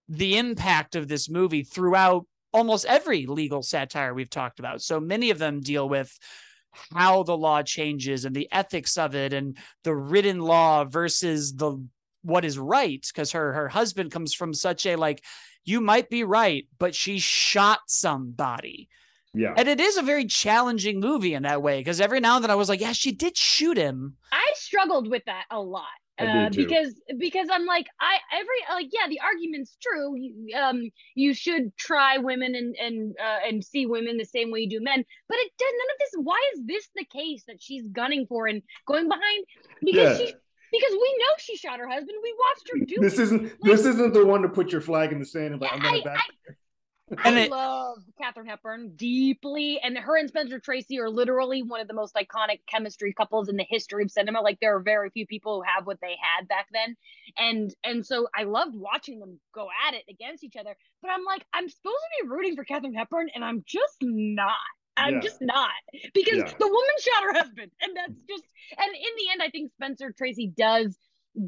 the 0.10 0.38
impact 0.38 0.96
of 0.96 1.08
this 1.08 1.30
movie 1.30 1.64
throughout 1.64 2.26
almost 2.52 2.86
every 2.86 3.26
legal 3.26 3.64
satire 3.64 4.14
we've 4.14 4.30
talked 4.30 4.60
about 4.60 4.82
so 4.82 5.00
many 5.00 5.30
of 5.32 5.40
them 5.40 5.62
deal 5.62 5.88
with 5.90 6.18
how 6.94 7.24
the 7.24 7.38
law 7.38 7.62
changes 7.62 8.26
and 8.26 8.36
the 8.36 8.52
ethics 8.52 8.98
of 8.98 9.16
it 9.16 9.34
and 9.34 9.58
the 9.84 9.96
written 9.96 10.40
law 10.40 10.84
versus 10.84 11.54
the 11.54 11.84
what 12.22 12.46
is 12.46 12.58
right 12.58 13.06
because 13.14 13.32
her 13.32 13.54
her 13.54 13.70
husband 13.70 14.12
comes 14.12 14.34
from 14.34 14.54
such 14.54 14.86
a 14.86 14.96
like 14.96 15.24
you 15.66 15.82
might 15.82 16.10
be 16.10 16.24
right 16.24 16.68
but 16.80 16.96
she 16.96 17.20
shot 17.20 17.80
somebody 17.88 18.88
yeah. 19.34 19.54
and 19.58 19.68
it 19.68 19.80
is 19.80 19.98
a 19.98 20.04
very 20.04 20.26
challenging 20.26 21.00
movie 21.00 21.34
in 21.34 21.44
that 21.44 21.62
way 21.62 21.80
because 21.80 22.02
every 22.02 22.20
now 22.20 22.36
and 22.36 22.44
then 22.44 22.52
i 22.52 22.56
was 22.56 22.70
like 22.70 22.82
yeah 22.82 22.94
she 22.94 23.12
did 23.12 23.36
shoot 23.38 23.78
him 23.78 24.16
I 24.54 24.56
struggled 24.56 25.10
with 25.10 25.26
that 25.26 25.46
a 25.52 25.60
lot. 25.60 25.86
I 26.20 26.26
Uh, 26.26 26.50
because 26.50 26.94
because 27.18 27.48
I'm 27.52 27.66
like 27.66 27.88
I 28.00 28.18
every 28.34 28.60
like 28.72 28.90
yeah 28.94 29.08
the 29.10 29.20
argument's 29.20 29.76
true 29.82 30.16
you, 30.16 30.56
um 30.56 30.90
you 31.16 31.34
should 31.34 31.76
try 31.78 32.18
women 32.20 32.54
and 32.56 32.76
and 32.76 33.16
uh, 33.20 33.40
and 33.48 33.64
see 33.64 33.86
women 33.88 34.18
the 34.18 34.26
same 34.26 34.52
way 34.52 34.60
you 34.62 34.70
do 34.70 34.80
men 34.82 35.04
but 35.28 35.38
it 35.40 35.52
does 35.58 35.72
none 35.72 35.92
of 35.96 36.00
this 36.00 36.24
why 36.24 36.42
is 36.54 36.62
this 36.66 36.88
the 36.96 37.06
case 37.06 37.44
that 37.48 37.62
she's 37.62 37.88
gunning 37.88 38.26
for 38.28 38.46
and 38.48 38.62
going 38.86 39.08
behind 39.08 39.46
because 39.84 40.20
Yeah. 40.20 40.26
she 40.28 40.34
because 40.72 40.92
we 40.92 41.16
know 41.20 41.34
she 41.40 41.58
shot 41.58 41.80
her 41.80 41.88
husband 41.90 42.18
we 42.22 42.34
watched 42.46 42.70
her 42.72 42.86
do 42.86 43.02
This 43.02 43.18
it. 43.20 43.24
isn't 43.24 43.52
this 43.64 43.86
isn't 43.86 44.14
the 44.14 44.26
one 44.26 44.44
to 44.44 44.50
put 44.50 44.72
your 44.72 44.82
flag 44.82 45.12
in 45.12 45.20
the 45.20 45.26
sand 45.26 45.54
and 45.54 45.62
like 45.62 45.72
Yeah, 45.72 45.78
I'm 45.78 45.84
gonna 45.84 45.98
I- 45.98 46.04
back. 46.04 46.24
And 47.24 47.36
I 47.38 47.42
it- 47.42 47.52
love 47.52 47.98
Katharine 48.22 48.48
Hepburn 48.48 48.96
deeply, 48.96 49.80
and 49.82 49.98
her 49.98 50.18
and 50.18 50.28
Spencer 50.30 50.60
Tracy 50.60 51.00
are 51.00 51.10
literally 51.10 51.64
one 51.64 51.80
of 51.82 51.88
the 51.88 51.94
most 51.94 52.16
iconic 52.16 52.60
chemistry 52.68 53.14
couples 53.14 53.50
in 53.50 53.56
the 53.58 53.66
history 53.70 54.04
of 54.04 54.12
cinema. 54.12 54.42
Like 54.42 54.60
there 54.60 54.76
are 54.76 54.82
very 54.82 55.10
few 55.10 55.26
people 55.28 55.58
who 55.58 55.64
have 55.76 55.86
what 55.88 56.00
they 56.02 56.16
had 56.22 56.48
back 56.48 56.68
then, 56.72 56.96
and 57.38 57.74
and 57.84 58.06
so 58.06 58.28
I 58.36 58.44
loved 58.44 58.76
watching 58.76 59.20
them 59.20 59.40
go 59.54 59.68
at 59.88 59.94
it 59.94 60.04
against 60.10 60.44
each 60.44 60.56
other. 60.56 60.76
But 61.02 61.12
I'm 61.12 61.24
like, 61.26 61.46
I'm 61.54 61.70
supposed 61.70 61.96
to 61.96 62.24
be 62.24 62.30
rooting 62.30 62.56
for 62.56 62.64
Katharine 62.64 62.94
Hepburn, 62.94 63.30
and 63.34 63.44
I'm 63.44 63.64
just 63.68 63.98
not. 64.02 64.54
I'm 64.96 65.16
Yeah. 65.16 65.20
just 65.22 65.42
not 65.42 65.72
because 66.14 66.38
Yeah. 66.38 66.54
the 66.60 66.68
woman 66.68 66.96
shot 67.00 67.24
her 67.24 67.34
husband, 67.34 67.72
and 67.82 67.96
that's 67.98 68.22
just. 68.30 68.44
And 68.78 68.94
in 68.94 69.02
the 69.18 69.32
end, 69.32 69.42
I 69.42 69.50
think 69.50 69.72
Spencer 69.74 70.12
Tracy 70.16 70.48
does 70.56 70.98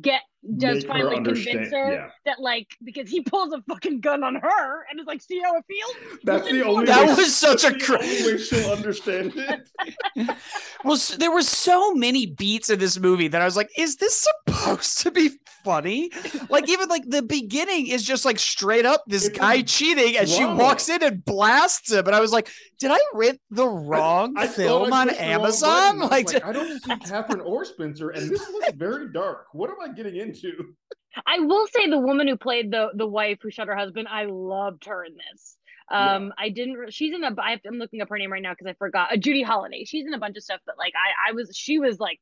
get 0.02 0.22
does 0.58 0.84
Make 0.84 0.88
finally 0.88 1.16
understand- 1.18 1.54
convince 1.58 1.74
her 1.74 1.92
yeah. 1.94 2.10
that 2.26 2.40
like 2.40 2.68
because 2.84 3.10
he 3.10 3.22
pulls 3.22 3.52
a 3.52 3.64
fucking 3.68 4.00
gun 4.00 4.24
on 4.24 4.36
her 4.36 4.86
and 4.90 5.00
is 5.00 5.08
like, 5.08 5.20
see 5.22 5.40
how 5.40 5.56
it 5.58 5.64
feels. 5.68 6.20
That's 6.24 6.48
the 6.48 6.64
only 6.66 6.86
That 6.86 7.08
way, 7.08 7.16
was 7.16 7.36
such 7.36 7.64
a 7.64 7.72
that's 7.72 7.84
cr- 7.86 7.98
way 7.98 8.38
she'll 8.38 8.72
understand 8.72 9.34
it. 9.36 9.68
well 10.84 10.94
s- 10.96 11.16
there 11.18 11.32
were 11.32 11.42
so 11.42 11.94
many 11.96 12.28
beats 12.28 12.70
in 12.70 12.78
this 12.80 13.00
movie 13.00 13.28
that 13.28 13.42
i 13.42 13.46
was 13.46 13.56
like 13.56 13.70
is 13.78 13.98
this 13.98 14.26
supposed 14.48 15.00
to 15.00 15.12
be 15.12 15.32
funny 15.64 16.10
like 16.50 16.70
even 16.70 16.88
like 16.90 17.04
the 17.08 17.22
beginning 17.24 17.88
is 17.88 18.04
just 18.04 18.24
like 18.24 18.38
straight 18.38 18.86
up 18.86 19.04
this 19.08 19.30
guy 19.30 19.62
cheating 19.64 20.16
and 20.18 20.30
she 20.30 20.46
walks 20.46 20.90
in 20.90 21.02
and 21.04 21.26
blasts 21.26 21.92
him 21.92 22.06
and 22.06 22.16
i 22.16 22.20
was 22.20 22.32
like 22.32 22.50
did 22.80 22.92
i 22.92 23.00
rent 23.14 23.40
the 23.50 23.68
wrong 23.68 24.34
I 24.38 24.46
thought 24.48 24.56
film 24.56 24.94
on 24.94 25.08
pushed 25.08 25.20
the 25.20 25.24
wrong 25.26 25.32
amazon 25.34 26.00
button. 26.00 26.02
I 26.02 26.06
was 26.06 26.12
like, 26.12 26.34
like, 26.34 26.46
I 26.46 26.52
don't 26.52 26.80
see 26.84 26.96
Katharine 26.98 27.42
or 27.42 27.66
Spencer, 27.66 28.10
and 28.12 28.30
this 28.30 28.48
looks 28.50 28.72
very 28.74 29.12
dark. 29.12 29.48
What 29.54 29.70
am 29.82 29.90
I 29.92 29.94
getting 29.94 30.16
into? 30.16 30.52
I 31.26 31.40
will 31.40 31.68
say 31.68 31.90
the 31.90 32.00
woman 32.00 32.28
who 32.28 32.36
played 32.38 32.72
the 32.72 32.90
the 32.96 33.08
wife 33.08 33.40
who 33.42 33.50
shot 33.52 33.68
her 33.68 33.76
husband, 33.76 34.08
I 34.10 34.26
loved 34.26 34.86
her 34.86 35.04
in 35.06 35.14
this. 35.14 35.58
Um, 35.90 36.34
I 36.38 36.50
didn't. 36.50 36.92
She's 36.94 37.14
in 37.14 37.24
a. 37.24 37.34
I 37.40 37.52
have, 37.52 37.60
I'm 37.68 37.78
looking 37.78 38.02
up 38.02 38.10
her 38.10 38.18
name 38.18 38.32
right 38.32 38.42
now 38.42 38.54
because 38.54 38.68
I 38.68 38.74
forgot. 38.74 39.14
Uh, 39.14 39.18
Judy 39.18 39.44
Holliday. 39.44 39.86
She's 39.86 40.06
in 40.08 40.14
a 40.14 40.20
bunch 40.20 40.36
of 40.36 40.44
stuff, 40.44 40.60
but 40.66 40.78
like 40.78 40.94
I, 40.96 41.30
I 41.30 41.34
was. 41.34 41.52
She 41.56 41.78
was 41.80 42.00
like 42.00 42.20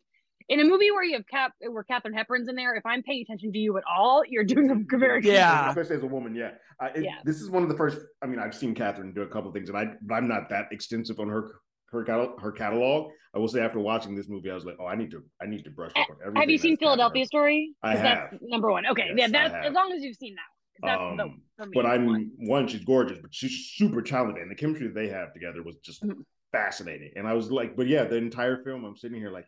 in 0.50 0.60
a 0.60 0.66
movie 0.66 0.92
where 0.92 1.04
you 1.04 1.16
have 1.16 1.26
Cap, 1.28 1.54
where 1.70 1.84
Katharine 1.84 2.14
Hepburn's 2.14 2.50
in 2.50 2.56
there. 2.56 2.76
If 2.76 2.86
I'm 2.86 3.02
paying 3.04 3.22
attention 3.26 3.54
to 3.54 3.58
you 3.58 3.78
at 3.78 3.84
all, 3.90 4.24
you're 4.28 4.44
doing 4.44 4.70
a 4.70 4.98
very 4.98 5.22
good 5.22 5.34
Yeah. 5.34 5.50
job. 5.68 5.70
especially 5.70 5.96
as 5.96 6.04
a 6.04 6.08
woman. 6.08 6.36
Yeah, 6.36 6.52
uh, 6.82 6.90
it- 6.94 7.06
Yeah. 7.06 7.16
This 7.24 7.42
is 7.42 7.50
one 7.50 7.64
of 7.64 7.70
the 7.70 7.78
first. 7.78 8.00
I 8.22 8.26
mean, 8.28 8.40
I've 8.40 8.54
seen 8.54 8.76
Katharine 8.76 9.14
do 9.14 9.22
a 9.22 9.28
couple 9.28 9.48
of 9.48 9.54
things, 9.56 9.70
and 9.70 9.78
I 9.78 9.86
but 10.02 10.16
I'm 10.16 10.28
not 10.28 10.50
that 10.50 10.66
extensive 10.72 11.20
on 11.22 11.30
her 11.30 11.56
her 11.94 12.04
catalog, 12.04 12.42
her 12.42 12.52
catalog. 12.52 13.12
I 13.34 13.40
will 13.40 13.48
say 13.48 13.62
after 13.62 13.80
watching 13.80 14.16
this 14.16 14.28
movie, 14.28 14.52
I 14.52 14.56
was 14.56 14.66
like, 14.66 14.76
oh, 14.80 14.86
I 14.86 14.96
need 14.96 15.12
to 15.12 15.24
I 15.42 15.46
need 15.46 15.64
to 15.64 15.72
brush 15.72 15.92
up 15.96 16.10
on 16.10 16.18
everything. 16.22 16.42
Have 16.42 16.50
you 16.50 16.58
seen 16.58 16.78
Philadelphia 16.78 17.26
Story? 17.26 17.74
I 17.82 17.94
'Cause 17.94 18.02
That's 18.02 18.32
have. 18.34 18.40
number 18.42 18.72
one. 18.72 18.86
Okay, 18.88 19.12
Yes, 19.16 19.32
yeah, 19.32 19.50
that's 19.50 19.68
as 19.68 19.74
long 19.74 19.92
as 19.94 20.04
you've 20.04 20.18
seen 20.18 20.36
that. 20.36 20.86
That's 20.86 21.02
Um, 21.02 21.42
the, 21.58 21.66
but 21.74 21.86
I'm 21.86 22.08
one. 22.08 22.32
one, 22.40 22.68
she's 22.68 22.84
gorgeous, 22.84 23.20
but 23.20 23.34
she's 23.34 23.72
super 23.76 24.02
talented, 24.02 24.42
and 24.42 24.52
the 24.52 24.56
chemistry 24.56 24.88
that 24.88 24.96
they 24.96 25.08
have 25.08 25.34
together 25.34 25.64
was 25.64 25.78
just 25.78 26.04
Mhm. 26.04 26.26
fascinating. 26.52 27.12
And 27.16 27.28
I 27.28 27.34
was 27.34 27.52
like, 27.52 27.76
but 27.76 27.88
yeah, 27.88 28.04
the 28.04 28.18
entire 28.18 28.64
film, 28.64 28.84
I'm 28.84 28.98
sitting 28.98 29.18
here 29.18 29.32
like, 29.32 29.46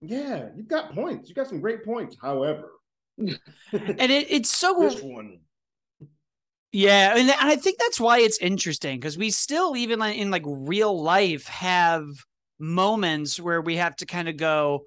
yeah, 0.00 0.50
you've 0.56 0.68
got 0.68 0.94
points, 0.94 1.28
you 1.28 1.34
got 1.34 1.48
some 1.48 1.60
great 1.60 1.84
points. 1.84 2.16
However, 2.20 2.70
and 3.18 3.38
it, 4.00 4.30
it's 4.30 4.56
so 4.56 4.80
this 4.80 5.02
one, 5.02 5.40
Yeah, 6.72 7.16
and 7.16 7.30
I 7.30 7.56
think 7.56 7.78
that's 7.78 7.98
why 7.98 8.18
it's 8.20 8.38
interesting 8.38 8.98
because 9.00 9.16
we 9.16 9.30
still, 9.30 9.74
even 9.76 10.02
in 10.02 10.30
like 10.30 10.42
real 10.46 11.00
life, 11.00 11.46
have 11.46 12.04
moments 12.58 13.40
where 13.40 13.60
we 13.62 13.76
have 13.76 13.96
to 13.96 14.06
kind 14.06 14.28
of 14.28 14.36
go, 14.36 14.84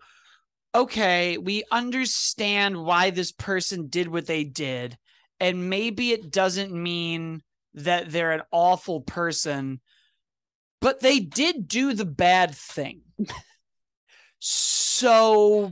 okay, 0.75 1.37
we 1.37 1.63
understand 1.71 2.83
why 2.83 3.11
this 3.11 3.31
person 3.31 3.87
did 3.89 4.07
what 4.09 4.27
they 4.27 4.43
did, 4.43 4.97
and 5.39 5.69
maybe 5.69 6.11
it 6.11 6.31
doesn't 6.31 6.73
mean 6.73 7.43
that 7.75 8.11
they're 8.11 8.33
an 8.33 8.43
awful 8.51 9.01
person, 9.01 9.81
but 10.81 10.99
they 10.99 11.19
did 11.19 11.67
do 11.67 11.93
the 11.93 12.05
bad 12.05 12.55
thing. 12.55 13.01
so 14.39 15.71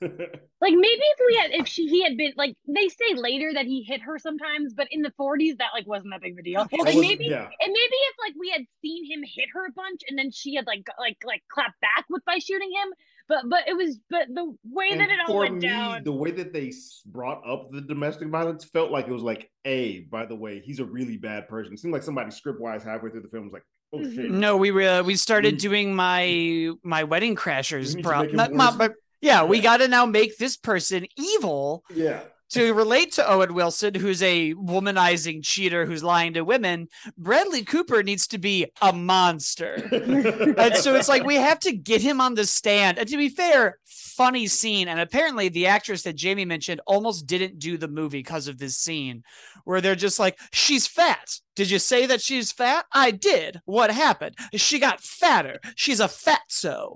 Like 0.62 0.74
maybe 0.74 1.00
if 1.02 1.18
we 1.26 1.36
had, 1.36 1.50
if 1.62 1.66
she 1.68 1.86
he 1.88 2.02
had 2.04 2.18
been 2.18 2.32
like 2.36 2.54
they 2.68 2.88
say 2.88 3.14
later 3.14 3.50
that 3.54 3.64
he 3.64 3.82
hit 3.82 4.02
her 4.02 4.18
sometimes, 4.18 4.74
but 4.74 4.88
in 4.90 5.00
the 5.00 5.10
40s 5.18 5.56
that 5.56 5.68
like 5.72 5.86
wasn't 5.86 6.12
that 6.12 6.20
big 6.20 6.32
of 6.32 6.38
a 6.38 6.42
deal. 6.42 6.60
I 6.60 6.82
Like 6.84 6.96
maybe 6.98 7.24
yeah, 7.26 7.44
and 7.44 7.50
maybe 7.66 7.74
if 7.78 8.14
like 8.22 8.34
we 8.38 8.50
had 8.50 8.60
seen 8.82 9.10
him 9.10 9.22
hit 9.22 9.46
her 9.54 9.66
a 9.66 9.72
bunch 9.72 10.02
and 10.08 10.18
then 10.18 10.30
she 10.30 10.54
had 10.56 10.66
like 10.66 10.86
like 10.98 11.16
like 11.24 11.42
clapped 11.50 11.80
back 11.80 12.04
with 12.10 12.22
by 12.26 12.36
shooting 12.38 12.70
him, 12.70 12.92
but 13.26 13.48
but 13.48 13.66
it 13.68 13.74
was 13.74 13.98
but 14.10 14.26
the 14.34 14.54
way 14.64 14.96
that 14.98 15.08
it 15.08 15.18
all 15.20 15.28
for 15.28 15.40
went 15.40 15.54
me, 15.54 15.60
down. 15.68 16.04
the 16.04 16.12
way 16.12 16.30
that 16.30 16.52
they 16.52 16.70
brought 17.06 17.40
up 17.48 17.70
the 17.72 17.80
domestic 17.80 18.28
violence 18.28 18.64
felt 18.66 18.90
like 18.90 19.06
it 19.08 19.12
was 19.12 19.22
like, 19.22 19.50
a 19.64 20.00
by 20.10 20.26
the 20.26 20.36
way, 20.36 20.60
he's 20.60 20.78
a 20.80 20.84
really 20.84 21.16
bad 21.16 21.48
person. 21.48 21.72
It 21.72 21.78
seemed 21.78 21.94
like 21.94 22.02
somebody 22.02 22.30
script 22.32 22.60
wise 22.60 22.84
halfway 22.84 23.08
through 23.10 23.22
the 23.22 23.28
film 23.28 23.44
was 23.44 23.54
like, 23.54 23.64
oh 23.94 23.98
Mhm. 23.98 24.14
shit. 24.14 24.30
no, 24.30 24.58
we 24.58 24.72
were 24.72 25.02
we 25.02 25.16
started 25.16 25.54
We- 25.54 25.58
doing 25.58 25.94
my 25.96 26.70
my 26.82 27.04
wedding 27.04 27.34
crashers 27.34 27.96
need 27.96 28.02
to 28.02 28.08
pro- 28.10 28.22
not- 28.24 28.52
not- 28.52 28.78
worse. 28.78 28.90
Yeah, 29.20 29.44
we 29.44 29.60
got 29.60 29.78
to 29.78 29.88
now 29.88 30.06
make 30.06 30.38
this 30.38 30.56
person 30.56 31.06
evil 31.16 31.84
Yeah. 31.94 32.20
To 32.50 32.72
relate 32.74 33.12
to 33.12 33.30
Owen 33.30 33.54
Wilson, 33.54 33.94
who's 33.94 34.22
a 34.22 34.54
womanizing 34.54 35.44
cheater 35.44 35.86
who's 35.86 36.02
lying 36.02 36.34
to 36.34 36.42
women, 36.42 36.88
Bradley 37.16 37.62
Cooper 37.64 38.02
needs 38.02 38.26
to 38.28 38.38
be 38.38 38.66
a 38.82 38.92
monster. 38.92 39.76
And 40.60 40.76
so 40.76 40.94
it's 40.94 41.08
like 41.08 41.24
we 41.24 41.36
have 41.36 41.60
to 41.60 41.72
get 41.72 42.00
him 42.02 42.20
on 42.20 42.34
the 42.34 42.44
stand. 42.44 42.98
And 42.98 43.08
to 43.08 43.16
be 43.16 43.28
fair, 43.28 43.78
funny 43.86 44.46
scene. 44.46 44.88
And 44.88 45.00
apparently 45.00 45.48
the 45.48 45.66
actress 45.68 46.02
that 46.02 46.14
Jamie 46.16 46.44
mentioned 46.44 46.80
almost 46.86 47.26
didn't 47.26 47.58
do 47.58 47.76
the 47.78 47.88
movie 47.88 48.18
because 48.18 48.48
of 48.48 48.58
this 48.58 48.76
scene 48.76 49.22
where 49.64 49.80
they're 49.80 49.94
just 49.94 50.18
like, 50.18 50.38
she's 50.52 50.86
fat. 50.86 51.34
Did 51.56 51.70
you 51.70 51.78
say 51.78 52.06
that 52.06 52.20
she's 52.20 52.52
fat? 52.52 52.84
I 52.92 53.10
did. 53.10 53.60
What 53.64 53.90
happened? 53.90 54.36
She 54.54 54.78
got 54.78 55.00
fatter. 55.00 55.58
She's 55.76 56.00
a 56.00 56.08
fatso. 56.08 56.94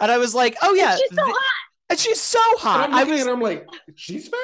And 0.00 0.10
I 0.10 0.18
was 0.18 0.34
like, 0.34 0.56
oh 0.62 0.74
yeah. 0.74 0.96
she's 0.96 1.10
so 1.10 1.24
th- 1.24 1.36
hot. 1.36 1.52
and 1.90 1.98
she's 1.98 2.20
so 2.20 2.38
And 2.52 2.60
hot. 2.60 2.88
I'm 2.90 2.94
I 2.94 3.04
was 3.04 3.20
at 3.20 3.26
her, 3.26 3.32
I'm 3.32 3.40
like, 3.40 3.66
she's 3.94 4.28
fat? 4.28 4.38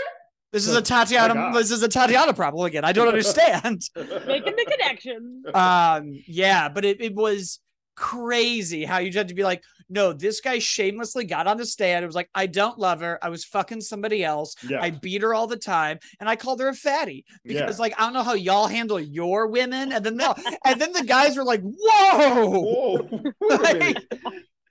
This 0.52 0.66
is 0.68 0.74
a 0.74 0.80
My 0.80 0.80
Tatiana. 0.82 1.50
This 1.54 1.70
is 1.70 1.82
a 1.82 1.88
Tatiana 1.88 2.34
problem 2.34 2.66
again. 2.66 2.84
I 2.84 2.92
don't 2.92 3.08
understand. 3.14 3.82
Making 3.96 4.56
the 4.56 4.66
connection. 4.70 5.42
um, 5.54 6.12
yeah, 6.26 6.68
but 6.68 6.84
it, 6.84 7.00
it 7.00 7.14
was 7.14 7.60
crazy 7.94 8.84
how 8.84 8.98
you 8.98 9.12
had 9.12 9.28
to 9.28 9.34
be 9.34 9.44
like, 9.44 9.62
no, 9.88 10.12
this 10.14 10.40
guy 10.40 10.58
shamelessly 10.58 11.24
got 11.24 11.46
on 11.46 11.58
the 11.58 11.66
stand. 11.66 12.02
It 12.02 12.06
was 12.06 12.14
like, 12.14 12.30
I 12.34 12.46
don't 12.46 12.78
love 12.78 13.00
her. 13.00 13.18
I 13.22 13.28
was 13.28 13.44
fucking 13.44 13.82
somebody 13.82 14.24
else. 14.24 14.54
yeah. 14.66 14.80
I 14.80 14.90
beat 14.90 15.20
her 15.22 15.34
all 15.34 15.46
the 15.46 15.56
time, 15.58 15.98
and 16.18 16.28
I 16.28 16.36
called 16.36 16.60
her 16.60 16.68
a 16.68 16.74
fatty 16.74 17.26
Yeah. 17.44 17.60
because, 17.60 17.78
like, 17.78 17.94
I 17.98 18.04
don't 18.04 18.14
know 18.14 18.22
how 18.22 18.32
y'all 18.34 18.66
handle 18.66 18.98
your 18.98 19.48
women. 19.48 19.92
And 19.92 20.04
then, 20.04 20.16
the, 20.16 20.58
and 20.64 20.80
then 20.80 20.92
the 20.92 21.04
guys 21.04 21.36
were 21.36 21.44
like, 21.44 21.60
"Whoa!" 21.62 22.48
Whoa. 22.62 23.08
Wait 23.40 23.60
a 23.60 23.78
Like. 23.78 23.96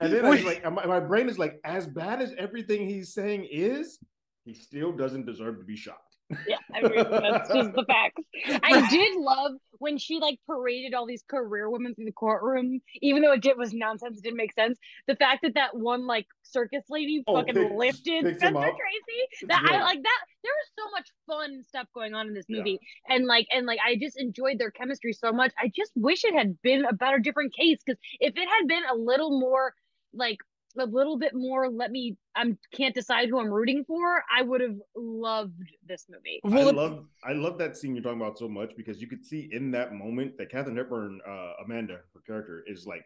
And 0.00 0.12
then 0.12 0.24
I 0.26 0.30
was 0.30 0.42
like, 0.44 0.64
my, 0.72 0.84
my 0.84 0.98
brain 0.98 1.28
is 1.28 1.38
like, 1.38 1.60
as 1.64 1.86
bad 1.86 2.20
as 2.20 2.34
everything 2.36 2.88
he's 2.88 3.14
saying 3.14 3.46
is, 3.48 4.00
he 4.44 4.54
still 4.54 4.92
doesn't 4.92 5.26
deserve 5.26 5.58
to 5.58 5.64
be 5.64 5.76
shot. 5.76 5.98
Yeah, 6.48 6.56
I 6.74 6.80
mean, 6.80 6.94
that's 7.10 7.52
just 7.52 7.74
the 7.74 7.84
facts. 7.86 8.22
I 8.62 8.88
did 8.88 9.16
love 9.18 9.52
when 9.80 9.98
she 9.98 10.18
like 10.18 10.38
paraded 10.48 10.94
all 10.94 11.04
these 11.04 11.22
career 11.28 11.68
women 11.68 11.94
through 11.94 12.06
the 12.06 12.12
courtroom, 12.12 12.80
even 13.02 13.20
though 13.20 13.32
it 13.32 13.42
did, 13.42 13.58
was 13.58 13.74
nonsense, 13.74 14.16
it 14.16 14.22
didn't 14.24 14.38
make 14.38 14.54
sense. 14.54 14.78
The 15.08 15.16
fact 15.16 15.40
that 15.42 15.52
that 15.56 15.76
one 15.76 16.06
like 16.06 16.26
circus 16.42 16.84
lady 16.88 17.22
Oh, 17.26 17.34
fucking 17.36 17.54
pick- 17.54 17.72
lifted 17.76 18.24
picks 18.24 18.42
him 18.42 18.54
Spencer. 18.54 18.60
Tracy, 18.60 19.46
that 19.48 19.60
great. 19.62 19.74
I 19.74 19.82
like 19.82 20.02
that. 20.02 20.20
There 20.42 20.52
was 20.52 20.70
so 20.78 20.90
much 20.92 21.10
fun 21.26 21.62
stuff 21.68 21.86
going 21.94 22.14
on 22.14 22.28
in 22.28 22.32
this 22.34 22.46
Yeah. 22.48 22.58
movie, 22.58 22.80
and 23.10 23.26
like 23.26 23.46
and 23.54 23.66
like 23.66 23.80
I 23.86 23.96
just 23.96 24.18
enjoyed 24.18 24.58
their 24.58 24.70
chemistry 24.70 25.12
so 25.12 25.32
much. 25.32 25.52
I 25.58 25.70
just 25.76 25.92
wish 25.96 26.24
it 26.24 26.34
had 26.34 26.56
been 26.62 26.86
about 26.86 27.14
a 27.14 27.20
different 27.20 27.52
case 27.54 27.80
because 27.84 28.00
if 28.20 28.34
it 28.38 28.48
had 28.48 28.66
been 28.66 28.84
a 28.90 28.94
little 28.94 29.38
more 29.38 29.74
like 30.14 30.38
a 30.78 30.86
little 30.86 31.18
bit 31.18 31.32
more 31.34 31.68
let 31.68 31.90
me 31.90 32.16
i'm 32.34 32.58
can't 32.72 32.94
decide 32.94 33.28
who 33.28 33.38
i'm 33.38 33.50
rooting 33.50 33.84
for 33.84 34.22
i 34.34 34.42
would 34.42 34.60
have 34.60 34.76
loved 34.96 35.60
this 35.86 36.06
movie 36.08 36.40
I 36.44 36.62
love 36.70 37.04
I 37.24 37.32
love 37.32 37.58
that 37.58 37.76
scene 37.76 37.94
you're 37.94 38.02
talking 38.02 38.20
about 38.20 38.38
so 38.38 38.48
much 38.48 38.72
because 38.76 39.00
you 39.00 39.06
could 39.06 39.24
see 39.24 39.48
in 39.52 39.70
that 39.72 39.92
moment 39.92 40.36
that 40.38 40.50
Katharine 40.50 40.76
Hepburn, 40.76 41.20
uh, 41.26 41.52
Amanda, 41.64 41.98
her 42.14 42.20
character, 42.26 42.64
is 42.66 42.86
like, 42.86 43.04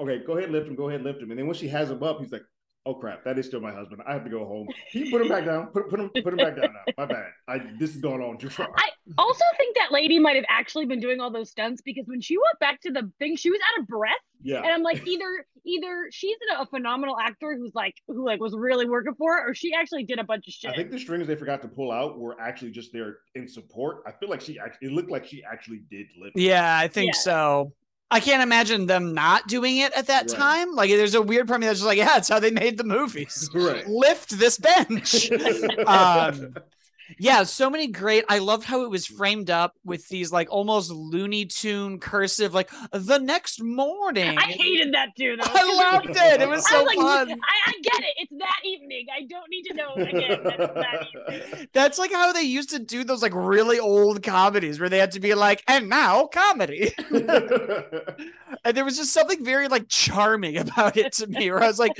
okay, 0.00 0.20
go 0.26 0.36
ahead, 0.36 0.50
lift 0.50 0.68
him, 0.68 0.74
go 0.74 0.88
ahead, 0.88 1.02
lift 1.02 1.20
him. 1.20 1.30
And 1.30 1.38
then 1.38 1.46
when 1.46 1.56
she 1.56 1.68
has 1.68 1.90
him 1.90 2.02
up, 2.02 2.20
he's 2.20 2.32
like, 2.32 2.42
oh 2.86 2.94
crap, 2.94 3.24
that 3.24 3.38
is 3.38 3.46
still 3.46 3.60
my 3.60 3.72
husband. 3.72 4.02
I 4.06 4.12
have 4.12 4.24
to 4.24 4.30
go 4.30 4.44
home. 4.46 4.68
Can 4.92 5.04
you 5.04 5.10
put 5.10 5.20
him 5.20 5.28
back 5.28 5.44
down? 5.44 5.66
Put, 5.68 5.90
put 5.90 6.00
him 6.00 6.10
put 6.10 6.26
him 6.26 6.36
back 6.36 6.56
down 6.56 6.72
now. 6.72 6.92
My 6.96 7.06
bad. 7.06 7.26
I 7.46 7.58
this 7.78 7.94
is 7.94 8.00
going 8.00 8.22
on 8.22 8.38
too 8.38 8.50
far. 8.50 8.68
I 8.76 8.90
also 9.16 9.44
think 9.56 9.76
that 9.76 9.92
lady 9.92 10.18
might 10.18 10.36
have 10.36 10.44
actually 10.48 10.86
been 10.86 11.00
doing 11.00 11.20
all 11.20 11.30
those 11.30 11.50
stunts 11.50 11.82
because 11.82 12.04
when 12.06 12.20
she 12.20 12.36
went 12.36 12.58
back 12.60 12.80
to 12.82 12.90
the 12.90 13.10
thing, 13.18 13.36
she 13.36 13.50
was 13.50 13.60
out 13.72 13.82
of 13.82 13.88
breath, 13.88 14.14
yeah. 14.42 14.58
and 14.58 14.68
I'm 14.68 14.82
like, 14.82 15.06
either 15.06 15.46
either 15.64 16.08
she's 16.10 16.36
a 16.58 16.66
phenomenal 16.66 17.16
actor 17.18 17.56
who's 17.56 17.74
like 17.74 17.94
who 18.06 18.24
like 18.24 18.40
was 18.40 18.54
really 18.56 18.88
working 18.88 19.14
for 19.14 19.38
it, 19.38 19.48
or 19.48 19.54
she 19.54 19.74
actually 19.74 20.04
did 20.04 20.18
a 20.18 20.24
bunch 20.24 20.46
of 20.48 20.54
shit. 20.54 20.70
I 20.70 20.74
think 20.74 20.90
the 20.90 20.98
strings 20.98 21.26
they 21.26 21.36
forgot 21.36 21.62
to 21.62 21.68
pull 21.68 21.92
out 21.92 22.18
were 22.18 22.40
actually 22.40 22.70
just 22.70 22.92
there 22.92 23.18
in 23.34 23.46
support. 23.48 24.02
I 24.06 24.12
feel 24.12 24.28
like 24.28 24.40
she 24.40 24.58
actually 24.58 24.88
it 24.88 24.92
looked 24.92 25.10
like 25.10 25.26
she 25.26 25.42
actually 25.44 25.82
did 25.90 26.06
lift. 26.18 26.36
Yeah, 26.36 26.78
I 26.78 26.88
think 26.88 27.14
Yeah. 27.14 27.20
so. 27.20 27.72
I 28.10 28.20
can't 28.20 28.42
imagine 28.42 28.86
them 28.86 29.12
not 29.12 29.46
doing 29.48 29.78
it 29.78 29.92
at 29.92 30.06
that 30.06 30.28
Right. 30.30 30.36
time. 30.38 30.74
Like, 30.74 30.90
there's 30.90 31.14
a 31.14 31.20
weird 31.20 31.46
part 31.46 31.58
of 31.58 31.60
me 31.60 31.66
that's 31.66 31.80
just 31.80 31.86
like, 31.86 31.98
yeah, 31.98 32.16
it's 32.16 32.28
how 32.28 32.40
they 32.40 32.50
made 32.50 32.78
the 32.78 32.84
movies. 32.84 33.50
right. 33.54 33.86
Lift 33.86 34.38
this 34.38 34.56
bench. 34.58 35.30
um, 35.86 36.54
yeah, 37.18 37.42
so 37.44 37.70
many 37.70 37.86
great. 37.86 38.24
I 38.28 38.38
loved 38.38 38.64
how 38.64 38.82
it 38.84 38.90
was 38.90 39.06
mm. 39.06 39.16
framed 39.16 39.50
up 39.50 39.74
with 39.84 40.08
these 40.08 40.32
like 40.32 40.48
almost 40.50 40.90
Looney 40.90 41.46
Tune 41.46 41.98
cursive, 41.98 42.52
like 42.52 42.70
the 42.92 43.18
next 43.18 43.62
morning. 43.62 44.36
I 44.36 44.42
hated 44.42 44.92
that 44.94 45.16
too. 45.16 45.36
Though, 45.36 45.50
I 45.50 45.92
loved 45.92 46.10
it. 46.10 46.40
It 46.40 46.48
was 46.48 46.64
I 46.66 46.70
so 46.70 46.84
was 46.84 46.86
like, 46.86 46.98
fun. 46.98 47.30
I, 47.30 47.70
I 47.70 47.72
get 47.82 48.00
it. 48.00 48.14
It's 48.18 48.32
that 48.38 48.60
evening. 48.64 49.06
I 49.14 49.24
don't 49.24 49.48
need 49.48 49.62
to 49.64 49.74
know 49.74 49.94
again. 49.94 50.44
That 50.44 50.74
that. 50.74 51.68
That's 51.72 51.98
like 51.98 52.12
how 52.12 52.32
they 52.32 52.42
used 52.42 52.70
to 52.70 52.78
do 52.78 53.04
those 53.04 53.22
like 53.22 53.34
really 53.34 53.78
old 53.78 54.22
comedies 54.22 54.80
where 54.80 54.88
they 54.88 54.98
had 54.98 55.12
to 55.12 55.20
be 55.20 55.34
like, 55.34 55.62
and 55.66 55.88
now 55.88 56.26
comedy. 56.26 56.92
and 58.64 58.76
there 58.76 58.84
was 58.84 58.96
just 58.96 59.12
something 59.12 59.44
very 59.44 59.68
like 59.68 59.88
charming 59.88 60.56
about 60.58 60.96
it 60.96 61.12
to 61.12 61.26
me 61.26 61.50
where 61.50 61.62
i 61.62 61.66
was 61.66 61.78
like 61.78 61.92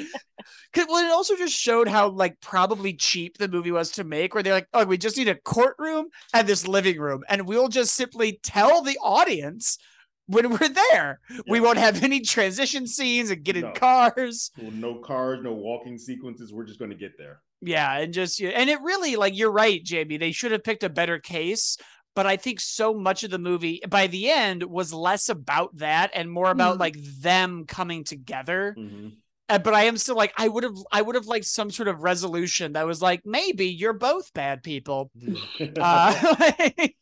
'cause- 0.73 0.87
well 0.89 1.05
it 1.05 1.11
also 1.11 1.37
just 1.37 1.55
showed 1.55 1.89
how 1.89 2.09
like 2.09 2.41
probably 2.41 2.93
cheap 2.95 3.39
the 3.39 3.49
movie 3.49 3.71
was 3.71 3.91
to 3.91 4.05
make 4.05 4.35
where 4.35 4.43
they're 4.43 4.55
like 4.55 4.69
oh 4.75 4.85
we 4.85 4.97
just 4.99 5.17
need 5.17 5.29
a 5.29 5.35
courtroom 5.35 6.07
and 6.35 6.47
this 6.49 6.67
living 6.69 6.99
room 6.99 7.23
and 7.29 7.47
we'll 7.47 7.69
just 7.69 7.95
simply 7.95 8.39
tell 8.43 8.83
the 8.83 8.99
audience 9.03 9.79
when 10.27 10.51
we're 10.51 10.69
there 10.93 11.21
we 11.49 11.59
won't 11.61 11.79
have 11.79 12.03
any 12.03 12.21
transition 12.21 12.87
scenes 12.87 13.31
and 13.31 13.43
get 13.45 13.57
in 13.57 13.73
cars 13.73 14.51
Well, 14.61 14.71
no 14.73 14.97
cars, 14.97 15.41
no 15.43 15.55
walking 15.55 15.97
sequences. 15.97 16.53
We're 16.53 16.65
just 16.67 16.79
going 16.79 16.91
to 16.91 16.97
get 16.97 17.13
there. 17.17 17.41
yeah 17.63 17.97
and 17.99 18.13
just 18.13 18.39
yeah, 18.39 18.51
and 18.51 18.69
it 18.69 18.81
really 18.83 19.17
like 19.17 19.35
you're 19.37 19.51
right 19.51 19.83
jamie 19.83 20.19
they 20.19 20.33
should 20.33 20.53
have 20.53 20.63
picked 20.65 20.85
a 20.85 20.91
better 20.91 21.19
case 21.19 21.77
but 22.15 22.27
I 22.27 22.37
think 22.37 22.59
so 22.59 22.95
much 22.95 23.23
of 23.23 23.31
the 23.31 23.39
movie 23.39 23.81
by 23.89 24.09
the 24.09 24.29
end 24.29 24.65
was 24.65 24.93
less 24.93 25.29
about 25.29 25.77
that 25.79 26.11
and 26.15 26.29
more 26.31 26.51
about 26.51 26.77
Mhm. 26.77 26.81
like 26.81 26.97
them 27.21 27.65
coming 27.65 28.03
together. 28.03 28.75
Mhm. 28.77 29.13
Uh, 29.49 29.59
but 29.59 29.73
I 29.75 29.85
am 29.85 29.97
still 29.97 30.17
like 30.17 30.33
I 30.37 30.49
would 30.49 30.63
have 30.65 30.77
I 30.93 31.01
would 31.03 31.15
have 31.15 31.27
liked 31.27 31.47
some 31.47 31.71
sort 31.71 31.89
of 31.89 32.03
resolution 32.03 32.75
that 32.75 32.87
was 32.87 33.01
like 33.01 33.23
maybe 33.25 33.67
you're 33.67 33.93
both 33.95 34.33
bad 34.35 34.63
people. 34.63 35.11
Uh, 35.81 36.37
like- 36.59 36.97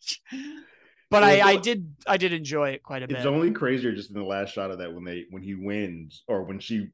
but 1.11 1.23
I 1.23 1.41
I 1.41 1.57
did 1.57 1.95
I 2.07 2.17
did 2.17 2.33
enjoy 2.33 2.71
it 2.71 2.83
quite 2.83 3.03
a 3.03 3.09
bit. 3.09 3.17
It's 3.19 3.27
only 3.27 3.51
crazier 3.53 3.93
just 3.93 4.11
in 4.11 4.17
the 4.17 4.25
last 4.25 4.53
shot 4.53 4.71
of 4.71 4.79
that 4.79 4.93
when 4.93 5.05
they 5.05 5.25
when 5.31 5.43
he 5.43 5.55
wins 5.55 6.23
or 6.29 6.43
when 6.43 6.59
she 6.59 6.89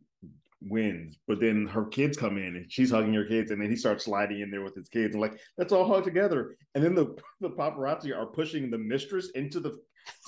wins, 0.60 1.18
but 1.26 1.40
then 1.40 1.66
her 1.66 1.86
kids 1.86 2.16
come 2.16 2.36
in 2.38 2.56
and 2.56 2.70
she's 2.70 2.90
hugging 2.90 3.14
her 3.14 3.24
kids, 3.24 3.50
and 3.50 3.60
then 3.60 3.70
he 3.70 3.76
starts 3.76 4.04
sliding 4.04 4.40
in 4.40 4.50
there 4.50 4.62
with 4.62 4.74
his 4.76 4.88
kids 4.88 5.14
and 5.14 5.20
like 5.20 5.38
let's 5.58 5.72
all 5.72 5.86
hug 5.86 6.04
together. 6.04 6.56
And 6.74 6.84
then 6.84 6.94
the 6.94 7.16
the 7.40 7.50
paparazzi 7.50 8.16
are 8.16 8.26
pushing 8.26 8.70
the 8.70 8.78
mistress 8.78 9.30
into 9.34 9.60
the 9.60 9.78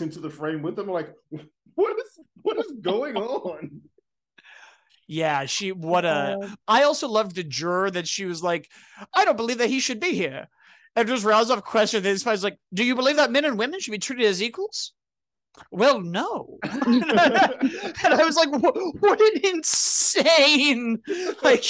into 0.00 0.20
the 0.20 0.30
frame 0.30 0.62
with 0.62 0.76
them. 0.76 0.88
Like, 0.88 1.12
what 1.74 1.98
is 1.98 2.20
what 2.42 2.58
is 2.58 2.72
going 2.80 3.16
on? 3.16 3.80
Yeah, 5.06 5.44
she 5.46 5.72
what 5.72 6.04
a 6.04 6.38
uh-huh. 6.40 6.56
I 6.66 6.82
also 6.84 7.08
loved 7.08 7.34
the 7.34 7.44
juror 7.44 7.90
that 7.90 8.08
she 8.08 8.24
was 8.24 8.42
like, 8.42 8.70
I 9.12 9.24
don't 9.24 9.36
believe 9.36 9.58
that 9.58 9.68
he 9.68 9.80
should 9.80 10.00
be 10.00 10.14
here. 10.14 10.48
And 10.96 11.08
just 11.08 11.24
roused 11.24 11.50
up 11.50 11.64
question. 11.64 12.02
This 12.02 12.24
was 12.24 12.44
like, 12.44 12.58
do 12.72 12.84
you 12.84 12.94
believe 12.94 13.16
that 13.16 13.32
men 13.32 13.44
and 13.44 13.58
women 13.58 13.80
should 13.80 13.90
be 13.90 13.98
treated 13.98 14.26
as 14.26 14.42
equals? 14.42 14.92
Well, 15.70 16.00
no. 16.00 16.58
and 16.62 17.04
I 17.04 18.22
was 18.24 18.36
like, 18.36 18.50
what, 18.50 19.20
an 19.20 19.40
insane. 19.44 21.00
Like, 21.42 21.64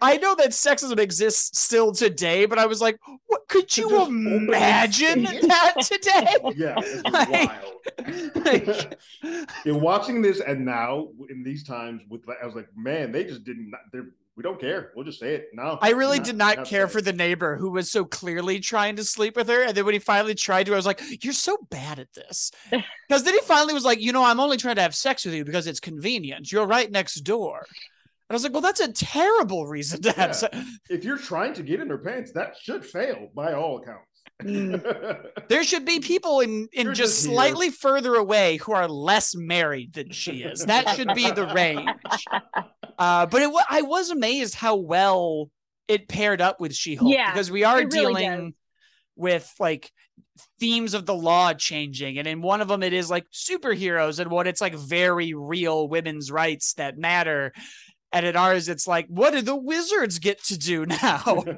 I 0.00 0.18
know 0.18 0.34
that 0.36 0.50
sexism 0.50 0.98
exists 0.98 1.58
still 1.58 1.92
today, 1.92 2.46
but 2.46 2.58
I 2.58 2.66
was 2.66 2.80
like, 2.80 2.98
could 3.48 3.76
you 3.76 4.04
imagine 4.06 5.24
that 5.24 5.74
today? 5.82 6.36
Yeah, 6.56 6.76
like, 7.10 7.28
wild. 7.30 8.46
like, 8.46 8.98
You're 9.64 9.78
watching 9.78 10.22
this, 10.22 10.40
and 10.40 10.64
now 10.64 11.08
in 11.30 11.42
these 11.42 11.62
times, 11.64 12.02
with 12.08 12.22
I 12.28 12.44
was 12.44 12.54
like, 12.54 12.68
man, 12.76 13.12
they 13.12 13.24
just 13.24 13.44
didn't. 13.44 13.72
They're 13.92 14.08
we 14.38 14.42
don't 14.42 14.60
care. 14.60 14.92
We'll 14.94 15.04
just 15.04 15.18
say 15.18 15.34
it. 15.34 15.48
No, 15.52 15.80
I 15.82 15.90
really 15.90 16.18
not, 16.18 16.26
did 16.26 16.36
not, 16.36 16.56
not 16.58 16.66
care 16.66 16.86
for 16.86 17.02
the 17.02 17.12
neighbor 17.12 17.56
who 17.56 17.72
was 17.72 17.90
so 17.90 18.04
clearly 18.04 18.60
trying 18.60 18.94
to 18.94 19.02
sleep 19.04 19.34
with 19.34 19.48
her. 19.48 19.64
And 19.64 19.76
then 19.76 19.84
when 19.84 19.94
he 19.94 19.98
finally 19.98 20.36
tried 20.36 20.66
to, 20.66 20.74
I 20.74 20.76
was 20.76 20.86
like, 20.86 21.02
You're 21.24 21.32
so 21.32 21.58
bad 21.70 21.98
at 21.98 22.12
this. 22.14 22.52
Because 23.08 23.24
then 23.24 23.34
he 23.34 23.40
finally 23.40 23.74
was 23.74 23.84
like, 23.84 24.00
You 24.00 24.12
know, 24.12 24.22
I'm 24.22 24.38
only 24.38 24.56
trying 24.56 24.76
to 24.76 24.82
have 24.82 24.94
sex 24.94 25.24
with 25.24 25.34
you 25.34 25.44
because 25.44 25.66
it's 25.66 25.80
convenient. 25.80 26.52
You're 26.52 26.66
right 26.68 26.88
next 26.88 27.16
door. 27.22 27.66
And 28.28 28.34
I 28.34 28.36
was 28.36 28.42
like, 28.42 28.52
well, 28.52 28.60
that's 28.60 28.80
a 28.80 28.92
terrible 28.92 29.66
reason 29.66 30.02
to 30.02 30.12
have 30.12 30.28
yeah. 30.28 30.32
sex. 30.32 30.58
If 30.90 31.02
you're 31.02 31.16
trying 31.16 31.54
to 31.54 31.62
get 31.62 31.80
in 31.80 31.88
her 31.88 31.96
pants, 31.96 32.32
that 32.32 32.56
should 32.60 32.84
fail 32.84 33.28
by 33.34 33.54
all 33.54 33.78
accounts. 33.78 34.22
Mm. 34.42 35.26
there 35.48 35.64
should 35.64 35.86
be 35.86 36.00
people 36.00 36.40
in 36.40 36.68
in 36.72 36.88
just, 36.88 36.98
just 36.98 37.22
slightly 37.22 37.70
further 37.70 38.14
away 38.16 38.58
who 38.58 38.72
are 38.72 38.86
less 38.86 39.34
married 39.34 39.94
than 39.94 40.10
she 40.10 40.42
is. 40.42 40.66
That 40.66 40.94
should 40.94 41.14
be 41.14 41.30
the 41.30 41.46
range. 41.46 41.88
Uh, 42.98 43.26
but 43.26 43.40
it, 43.40 43.54
I 43.70 43.82
was 43.82 44.10
amazed 44.10 44.56
how 44.56 44.74
well 44.74 45.50
it 45.86 46.08
paired 46.08 46.40
up 46.40 46.60
with 46.60 46.74
She-Hulk 46.74 47.12
yeah, 47.14 47.32
because 47.32 47.48
we 47.48 47.62
are 47.62 47.84
dealing 47.84 48.28
really 48.28 48.54
with 49.14 49.54
like 49.60 49.92
themes 50.58 50.94
of 50.94 51.06
the 51.06 51.14
law 51.14 51.52
changing 51.54 52.18
and 52.18 52.26
in 52.26 52.42
one 52.42 52.60
of 52.60 52.66
them 52.66 52.82
it 52.82 52.92
is 52.92 53.08
like 53.08 53.24
superheroes 53.32 54.18
and 54.18 54.32
what 54.32 54.48
it's 54.48 54.60
like 54.60 54.74
very 54.74 55.32
real 55.32 55.88
women's 55.88 56.30
rights 56.30 56.74
that 56.74 56.98
matter 56.98 57.52
and 58.12 58.24
in 58.24 58.36
ours 58.36 58.68
it's 58.68 58.86
like 58.86 59.06
what 59.08 59.32
do 59.32 59.42
the 59.42 59.56
wizards 59.56 60.18
get 60.18 60.42
to 60.44 60.58
do 60.58 60.86
now? 60.86 61.44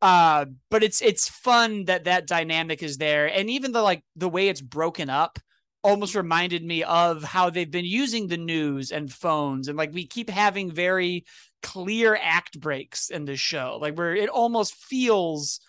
Uh, 0.00 0.44
but 0.70 0.84
it's 0.84 1.02
it's 1.02 1.28
fun 1.28 1.86
that 1.86 2.04
that 2.04 2.24
dynamic 2.24 2.84
is 2.84 2.98
there. 2.98 3.26
And 3.26 3.50
even 3.50 3.72
the 3.72 3.82
like 3.82 4.04
the 4.14 4.28
way 4.28 4.46
it's 4.46 4.60
broken 4.60 5.10
up 5.10 5.40
almost 5.82 6.14
reminded 6.14 6.64
me 6.64 6.84
of 6.84 7.24
how 7.24 7.50
they've 7.50 7.70
been 7.70 7.84
using 7.84 8.28
the 8.28 8.36
news 8.36 8.92
and 8.92 9.12
phones. 9.12 9.66
And 9.66 9.76
like 9.76 9.92
we 9.92 10.06
keep 10.06 10.30
having 10.30 10.70
very 10.70 11.24
clear 11.62 12.18
act 12.20 12.60
breaks 12.60 13.10
in 13.10 13.24
this 13.24 13.40
show 13.40 13.78
like 13.80 13.96
where 13.96 14.14
it 14.14 14.28
almost 14.28 14.74
feels 14.74 15.60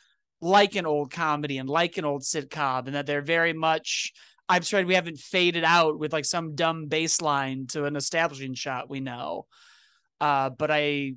like 0.42 0.76
an 0.76 0.86
old 0.86 1.12
comedy 1.12 1.58
and 1.58 1.70
like 1.70 1.98
an 1.98 2.06
old 2.06 2.22
sitcom 2.22 2.86
and 2.86 2.96
that 2.96 3.06
they're 3.06 3.22
very 3.22 3.54
much 3.54 4.14
i'm 4.48 4.62
sorry 4.62 4.86
we 4.86 4.94
haven't 4.94 5.18
faded 5.18 5.64
out 5.64 5.98
with 5.98 6.14
like 6.14 6.26
some 6.26 6.56
dumb 6.56 6.88
bassline 6.88 7.68
to 7.68 7.86
an 7.86 7.96
establishing 7.96 8.54
shot 8.54 8.90
we 8.90 9.00
know 9.00 9.46
uh, 10.22 10.50
but 10.50 10.72
I 10.72 11.16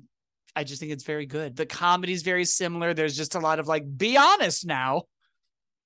I 0.55 0.63
just 0.63 0.79
think 0.79 0.91
it's 0.91 1.03
very 1.03 1.25
good. 1.25 1.55
The 1.55 1.65
comedy 1.65 2.13
is 2.13 2.21
very 2.21 2.45
similar. 2.45 2.93
There's 2.93 3.17
just 3.17 3.35
a 3.35 3.39
lot 3.39 3.59
of 3.59 3.67
like, 3.67 3.85
be 3.97 4.17
honest 4.17 4.65
now. 4.65 5.03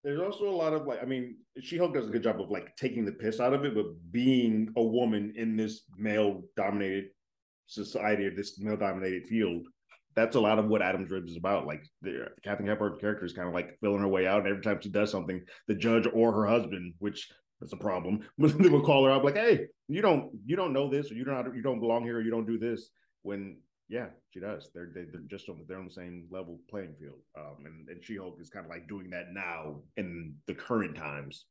There's 0.04 0.20
also 0.20 0.50
a 0.50 0.56
lot 0.56 0.74
of 0.74 0.86
like, 0.86 1.02
I 1.02 1.06
mean, 1.06 1.38
She 1.62 1.78
Hulk 1.78 1.94
does 1.94 2.08
a 2.08 2.12
good 2.12 2.24
job 2.24 2.40
of 2.40 2.50
like 2.50 2.76
taking 2.76 3.06
the 3.06 3.12
piss 3.12 3.40
out 3.40 3.54
of 3.54 3.66
it, 3.66 3.76
but 3.76 3.86
being 4.12 4.70
a 4.78 4.84
woman 4.84 5.34
in 5.36 5.58
this 5.58 5.84
male 5.98 6.44
dominated 6.56 7.10
society 7.66 8.26
or 8.26 8.32
this 8.32 8.60
male 8.60 8.78
dominated 8.78 9.28
field, 9.28 9.68
that's 10.16 10.36
a 10.36 10.40
lot 10.40 10.60
of 10.60 10.68
what 10.68 10.82
Adam's 10.82 11.12
Ribs 11.12 11.32
is 11.32 11.38
about. 11.38 11.68
Like 11.68 11.86
the 12.02 12.28
Katharine 12.44 12.70
Hepburn 12.70 12.98
character 13.00 13.26
is 13.26 13.34
kind 13.34 13.48
of 13.48 13.54
like 13.54 13.78
filling 13.82 14.00
her 14.00 14.08
way 14.08 14.28
out, 14.28 14.40
and 14.40 14.48
every 14.48 14.64
time 14.64 14.80
she 14.82 14.90
does 14.90 15.12
something, 15.12 15.42
the 15.68 15.76
judge 15.76 16.08
or 16.12 16.32
her 16.32 16.48
husband, 16.48 16.94
which 17.00 17.30
that's 17.60 17.74
a 17.74 17.78
problem, 17.78 18.22
they 18.38 18.70
will 18.70 18.84
call 18.84 19.06
her 19.06 19.12
up 19.12 19.24
like, 19.24 19.36
"Hey, 19.36 19.68
you 19.88 20.02
don't 20.02 20.32
you 20.46 20.56
don't 20.56 20.74
know 20.74 20.90
this, 20.90 21.12
or 21.12 21.16
you 21.16 21.24
don't 21.24 21.56
you 21.56 21.62
don't 21.62 21.80
belong 21.80 22.04
here, 22.04 22.18
or 22.18 22.22
you 22.22 22.32
don't 22.32 22.48
do 22.48 22.58
this." 22.58 22.90
When 23.28 23.58
yeah, 23.90 24.08
she 24.34 24.40
does. 24.40 24.70
They're 24.74 24.90
they, 24.94 25.02
are 25.02 25.06
they 25.06 25.18
are 25.20 25.28
just 25.30 25.50
on 25.50 25.62
they're 25.68 25.78
on 25.78 25.86
the 25.86 25.92
same 25.92 26.28
level 26.32 26.60
playing 26.70 26.96
field. 27.00 27.20
Um, 27.38 27.66
and 27.66 27.90
and 27.90 28.04
She 28.04 28.16
Hulk 28.18 28.38
is 28.42 28.50
kind 28.50 28.66
of 28.66 28.70
like 28.70 28.88
doing 28.88 29.10
that 29.12 29.34
now 29.34 29.82
in 29.98 30.36
the 30.48 30.54
current 30.54 30.96
times. 30.96 31.46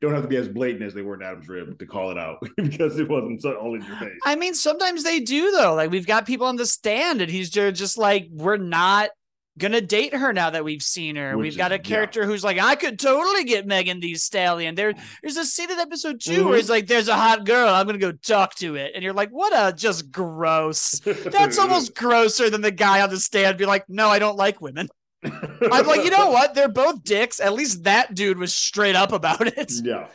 Don't 0.00 0.12
have 0.12 0.22
to 0.22 0.28
be 0.28 0.36
as 0.36 0.48
blatant 0.48 0.82
as 0.82 0.92
they 0.92 1.00
were 1.00 1.14
in 1.14 1.22
Adam's 1.22 1.48
Rib 1.48 1.78
to 1.78 1.86
call 1.86 2.10
it 2.10 2.18
out 2.18 2.38
because 2.56 2.98
it 2.98 3.08
wasn't 3.08 3.40
so 3.40 3.54
all 3.54 3.74
in 3.74 3.82
your 3.82 3.96
face. 3.96 4.18
I 4.24 4.36
mean, 4.36 4.54
sometimes 4.54 5.02
they 5.02 5.20
do 5.20 5.50
though. 5.52 5.74
Like 5.74 5.90
we've 5.90 6.06
got 6.06 6.26
people 6.26 6.46
on 6.46 6.56
the 6.56 6.66
stand, 6.66 7.22
and 7.22 7.30
he's 7.30 7.50
just 7.50 7.96
like, 7.96 8.28
we're 8.30 8.58
not 8.58 9.10
gonna 9.58 9.80
date 9.80 10.14
her 10.14 10.32
now 10.32 10.50
that 10.50 10.64
we've 10.64 10.82
seen 10.82 11.16
her. 11.16 11.36
Which 11.36 11.44
we've 11.44 11.56
got 11.56 11.72
a 11.72 11.78
character 11.78 12.20
yeah. 12.20 12.26
who's 12.26 12.44
like, 12.44 12.58
I 12.58 12.74
could 12.74 12.98
totally 12.98 13.44
get 13.44 13.66
Megan 13.66 14.00
Thee 14.00 14.14
Stallion. 14.14 14.74
There, 14.74 14.94
there's 15.22 15.36
a 15.36 15.44
scene 15.44 15.70
in 15.70 15.78
episode 15.78 16.20
2 16.20 16.30
mm-hmm. 16.30 16.48
where 16.48 16.56
he's 16.56 16.70
like, 16.70 16.86
There's 16.86 17.08
a 17.08 17.16
hot 17.16 17.44
girl, 17.44 17.68
I'm 17.68 17.86
gonna 17.86 17.98
go 17.98 18.12
talk 18.12 18.54
to 18.56 18.76
it. 18.76 18.92
And 18.94 19.04
you're 19.04 19.12
like, 19.12 19.30
What 19.30 19.52
a 19.54 19.74
just 19.74 20.10
gross. 20.10 21.00
That's 21.00 21.58
almost 21.60 21.94
grosser 21.94 22.50
than 22.50 22.60
the 22.60 22.70
guy 22.70 23.02
on 23.02 23.10
the 23.10 23.20
stand 23.20 23.58
be 23.58 23.66
like, 23.66 23.88
No, 23.88 24.08
I 24.08 24.18
don't 24.18 24.36
like 24.36 24.60
women. 24.60 24.88
I'm 25.24 25.86
like, 25.86 26.04
you 26.04 26.10
know 26.10 26.30
what? 26.30 26.54
They're 26.54 26.68
both 26.68 27.04
dicks. 27.04 27.38
At 27.38 27.52
least 27.52 27.84
that 27.84 28.14
dude 28.14 28.38
was 28.38 28.52
straight 28.52 28.96
up 28.96 29.12
about 29.12 29.46
it. 29.46 29.72
Yeah. 29.84 30.08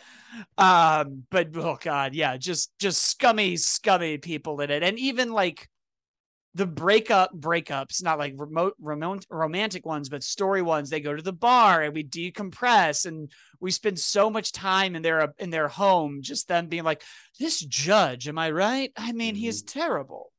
Um, 0.57 1.23
but 1.31 1.55
oh 1.55 1.77
god, 1.81 2.13
yeah, 2.13 2.37
just 2.37 2.71
just 2.79 3.01
scummy, 3.01 3.57
scummy 3.57 4.17
people 4.17 4.59
in 4.61 4.69
it. 4.69 4.83
And 4.83 4.99
even 4.99 5.31
like 5.31 5.69
the 6.57 6.65
breakup 6.65 7.31
breakups, 7.35 8.03
not 8.03 8.17
like 8.17 8.33
remote 8.35 8.75
romantic 9.29 9.85
ones, 9.85 10.09
but 10.09 10.23
story 10.23 10.63
ones. 10.63 10.89
They 10.89 10.99
go 10.99 11.15
to 11.15 11.21
the 11.21 11.31
bar 11.31 11.83
and 11.83 11.93
we 11.93 12.03
decompress 12.03 13.05
and 13.05 13.31
we 13.59 13.69
spend 13.69 13.99
so 13.99 14.31
much 14.31 14.51
time 14.53 14.95
in 14.95 15.03
their 15.03 15.33
in 15.37 15.51
their 15.51 15.67
home, 15.67 16.23
just 16.23 16.47
them 16.47 16.67
being 16.67 16.83
like, 16.83 17.03
"This 17.39 17.59
judge, 17.59 18.27
am 18.27 18.39
I 18.39 18.49
right? 18.49 18.91
I 18.97 19.11
mean, 19.11 19.35
mm-hmm. 19.35 19.41
he 19.41 19.47
is 19.47 19.61
mm-hmm. 19.61 19.79
terrible. 19.79 20.31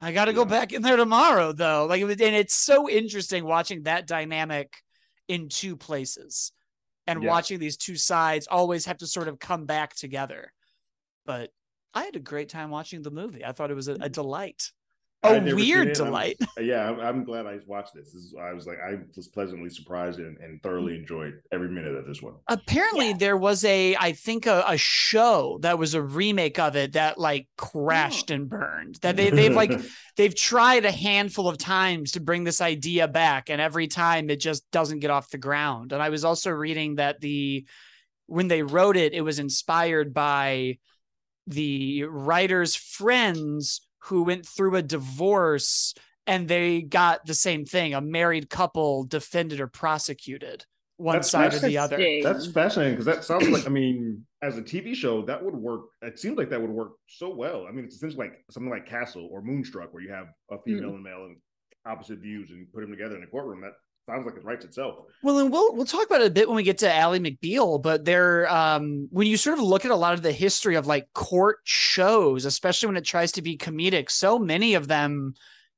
I 0.00 0.12
got 0.12 0.26
to 0.26 0.30
yeah. 0.30 0.36
go 0.36 0.44
back 0.44 0.72
in 0.72 0.82
there 0.82 0.96
tomorrow, 0.96 1.52
though." 1.52 1.86
Like, 1.86 2.00
and 2.00 2.20
it's 2.20 2.54
so 2.54 2.88
interesting 2.88 3.44
watching 3.44 3.82
that 3.82 4.06
dynamic 4.06 4.72
in 5.26 5.48
two 5.48 5.76
places 5.76 6.52
and 7.08 7.24
yeah. 7.24 7.28
watching 7.28 7.58
these 7.58 7.76
two 7.76 7.96
sides 7.96 8.46
always 8.46 8.86
have 8.86 8.98
to 8.98 9.06
sort 9.08 9.26
of 9.26 9.40
come 9.40 9.66
back 9.66 9.96
together. 9.96 10.52
But 11.24 11.50
I 11.92 12.04
had 12.04 12.14
a 12.14 12.20
great 12.20 12.50
time 12.50 12.70
watching 12.70 13.02
the 13.02 13.10
movie. 13.10 13.44
I 13.44 13.50
thought 13.50 13.72
it 13.72 13.74
was 13.74 13.88
a, 13.88 13.94
a 13.94 13.98
mm-hmm. 13.98 14.12
delight 14.12 14.70
a 15.22 15.54
weird 15.54 15.92
delight. 15.92 16.36
I'm, 16.56 16.64
yeah, 16.64 16.88
I'm, 16.88 17.00
I'm, 17.00 17.24
glad 17.24 17.46
I 17.46 17.58
watched 17.66 17.94
this. 17.94 18.12
this 18.12 18.22
is, 18.22 18.34
I 18.40 18.52
was 18.52 18.66
like, 18.66 18.78
I 18.78 18.98
was 19.16 19.28
pleasantly 19.28 19.70
surprised 19.70 20.18
and, 20.18 20.36
and 20.38 20.62
thoroughly 20.62 20.94
enjoyed 20.94 21.40
every 21.52 21.68
minute 21.68 21.94
of 21.94 22.06
this 22.06 22.22
one. 22.22 22.34
Apparently, 22.48 23.08
yeah. 23.08 23.16
there 23.18 23.36
was 23.36 23.64
a, 23.64 23.96
I 23.96 24.12
think, 24.12 24.46
a, 24.46 24.64
a, 24.66 24.76
show 24.76 25.58
that 25.62 25.78
was 25.78 25.94
a 25.94 26.02
remake 26.02 26.58
of 26.58 26.76
it 26.76 26.92
that 26.92 27.18
like 27.18 27.48
crashed 27.56 28.30
oh. 28.30 28.34
and 28.34 28.48
burned. 28.48 28.96
That 29.02 29.16
they, 29.16 29.30
they've 29.30 29.54
like, 29.54 29.72
they've 30.16 30.34
tried 30.34 30.84
a 30.84 30.92
handful 30.92 31.48
of 31.48 31.58
times 31.58 32.12
to 32.12 32.20
bring 32.20 32.44
this 32.44 32.60
idea 32.60 33.08
back, 33.08 33.50
and 33.50 33.60
every 33.60 33.88
time 33.88 34.30
it 34.30 34.40
just 34.40 34.70
doesn't 34.70 35.00
get 35.00 35.10
off 35.10 35.30
the 35.30 35.38
ground. 35.38 35.92
And 35.92 36.02
I 36.02 36.10
was 36.10 36.24
also 36.24 36.50
reading 36.50 36.96
that 36.96 37.20
the, 37.20 37.66
when 38.26 38.48
they 38.48 38.62
wrote 38.62 38.96
it, 38.96 39.12
it 39.12 39.22
was 39.22 39.38
inspired 39.38 40.12
by 40.12 40.78
the 41.46 42.04
writer's 42.04 42.74
friends 42.74 43.85
who 44.06 44.22
went 44.24 44.46
through 44.46 44.76
a 44.76 44.82
divorce 44.82 45.94
and 46.26 46.48
they 46.48 46.82
got 46.82 47.24
the 47.26 47.34
same 47.34 47.64
thing 47.64 47.94
a 47.94 48.00
married 48.00 48.50
couple 48.50 49.04
defended 49.04 49.60
or 49.60 49.66
prosecuted 49.66 50.64
one 50.98 51.16
that's 51.16 51.30
side 51.30 51.52
or 51.52 51.58
the 51.58 51.76
other. 51.76 51.98
that's 52.22 52.46
fascinating 52.46 52.94
because 52.94 53.04
that 53.04 53.22
sounds 53.22 53.48
like 53.48 53.66
i 53.66 53.68
mean 53.68 54.24
as 54.42 54.56
a 54.56 54.62
tv 54.62 54.94
show 54.94 55.22
that 55.22 55.42
would 55.42 55.54
work 55.54 55.82
it 56.02 56.18
seems 56.18 56.38
like 56.38 56.48
that 56.50 56.60
would 56.60 56.70
work 56.70 56.92
so 57.08 57.34
well. 57.34 57.66
I 57.68 57.72
mean 57.72 57.84
it's 57.84 57.96
essentially 57.96 58.28
like 58.28 58.44
something 58.50 58.70
like 58.70 58.86
castle 58.86 59.28
or 59.30 59.42
moonstruck 59.42 59.92
where 59.92 60.02
you 60.02 60.10
have 60.10 60.28
a 60.50 60.58
female 60.64 60.90
mm. 60.90 60.94
and 60.94 61.02
male 61.02 61.24
and 61.26 61.36
opposite 61.84 62.18
views 62.18 62.50
and 62.50 62.70
put 62.72 62.80
them 62.80 62.90
together 62.90 63.16
in 63.16 63.22
a 63.22 63.26
courtroom 63.26 63.60
that 63.60 63.72
sounds 64.06 64.24
like 64.24 64.36
it 64.36 64.44
writes 64.44 64.64
itself. 64.64 65.04
Well, 65.22 65.38
and 65.38 65.50
we'll 65.50 65.74
we'll 65.74 65.84
talk 65.84 66.06
about 66.06 66.20
it 66.20 66.28
a 66.28 66.30
bit 66.30 66.48
when 66.48 66.56
we 66.56 66.62
get 66.62 66.78
to 66.78 66.92
Ally 66.92 67.18
McBeal, 67.18 67.82
but 67.82 68.04
there 68.04 68.50
um 68.52 69.08
when 69.10 69.26
you 69.26 69.36
sort 69.36 69.58
of 69.58 69.64
look 69.64 69.84
at 69.84 69.90
a 69.90 69.96
lot 69.96 70.14
of 70.14 70.22
the 70.22 70.32
history 70.32 70.76
of 70.76 70.86
like 70.86 71.12
court 71.12 71.58
shows, 71.64 72.44
especially 72.44 72.86
when 72.86 72.96
it 72.96 73.04
tries 73.04 73.32
to 73.32 73.42
be 73.42 73.56
comedic, 73.56 74.10
so 74.10 74.38
many 74.38 74.74
of 74.74 74.88
them 74.88 75.34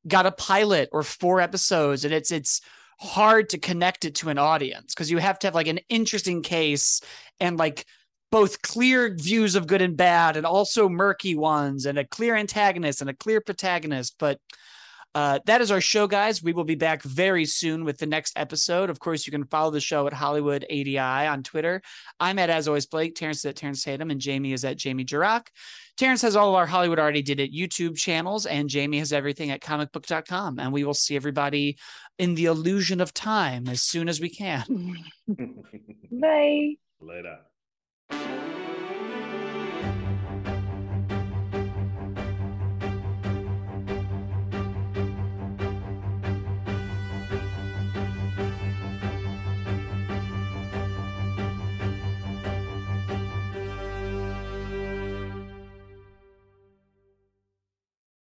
got 0.07 0.27
a 0.27 0.33
pilot 0.33 0.88
or 0.93 1.03
four 1.03 1.41
episodes 1.41 2.05
and 2.05 2.14
it's 2.14 2.31
it's 2.31 2.61
hard 3.01 3.49
to 3.49 3.59
connect 3.59 4.05
it 4.05 4.14
to 4.17 4.29
an 4.29 4.38
audience 4.38 4.95
because 4.95 5.11
you 5.11 5.19
have 5.19 5.38
to 5.38 5.47
have 5.47 5.55
like 5.55 5.69
an 5.69 5.81
interesting 5.88 6.43
case 6.43 7.01
and 7.41 7.57
like 7.57 7.87
both 8.31 8.61
clear 8.62 9.14
views 9.14 9.55
of 9.55 9.67
good 9.67 9.81
and 9.81 9.97
bad 9.97 10.37
and 10.37 10.45
also 10.45 10.88
murky 10.88 11.35
ones 11.35 11.87
and 11.87 11.99
a 11.99 12.05
clear 12.05 12.37
antagonist 12.37 13.01
and 13.01 13.09
a 13.09 13.14
clear 13.14 13.41
protagonist. 13.41 14.17
But 14.19 14.38
uh, 15.14 15.38
that 15.47 15.61
is 15.61 15.71
our 15.71 15.81
show, 15.81 16.07
guys. 16.07 16.42
We 16.42 16.53
will 16.53 16.64
be 16.64 16.75
back 16.75 17.03
very 17.03 17.44
soon 17.44 17.85
with 17.85 17.99
the 17.99 18.07
next 18.07 18.38
episode. 18.38 18.90
Of 18.90 19.01
course, 19.01 19.27
you 19.27 19.31
can 19.31 19.44
follow 19.44 19.71
the 19.71 19.81
show 19.81 20.07
at 20.07 20.12
Hollywood 20.12 20.64
ADI 20.71 20.99
on 20.99 21.42
Twitter. 21.42 21.83
I'm 22.21 22.38
at 22.38 22.51
As 22.51 22.68
Always 22.68 22.87
Blake. 22.87 23.14
Terrence 23.14 23.38
is 23.38 23.47
at 23.47 23.57
Terrence 23.57 23.83
Tatum, 23.83 24.11
and 24.11 24.21
Jamie 24.21 24.53
is 24.53 24.64
at 24.64 24.77
Jamie 24.77 25.05
Jirak. 25.05 25.47
Terrence 25.97 26.23
has 26.23 26.37
all 26.37 26.51
of 26.51 26.55
our 26.55 26.66
Hollywood 26.66 26.99
Already 26.99 27.23
Did 27.23 27.40
It 27.40 27.53
YouTube 27.53 27.97
channels, 27.97 28.47
and 28.47 28.68
Jamie 28.68 28.99
has 28.99 29.12
everything 29.12 29.51
at 29.51 29.61
comicbook.com. 29.61 30.59
And 30.61 30.73
we 30.73 30.85
will 30.85 30.94
see 30.94 31.16
everybody 31.16 31.79
in 32.18 32.35
the 32.35 32.44
illusion 32.44 33.01
of 33.01 33.12
time 33.12 33.68
as 33.68 33.83
soon 33.83 34.09
as 34.09 34.21
we 34.21 34.29
can. 34.29 34.97
Bye. 36.12 36.75
Later. 37.01 37.38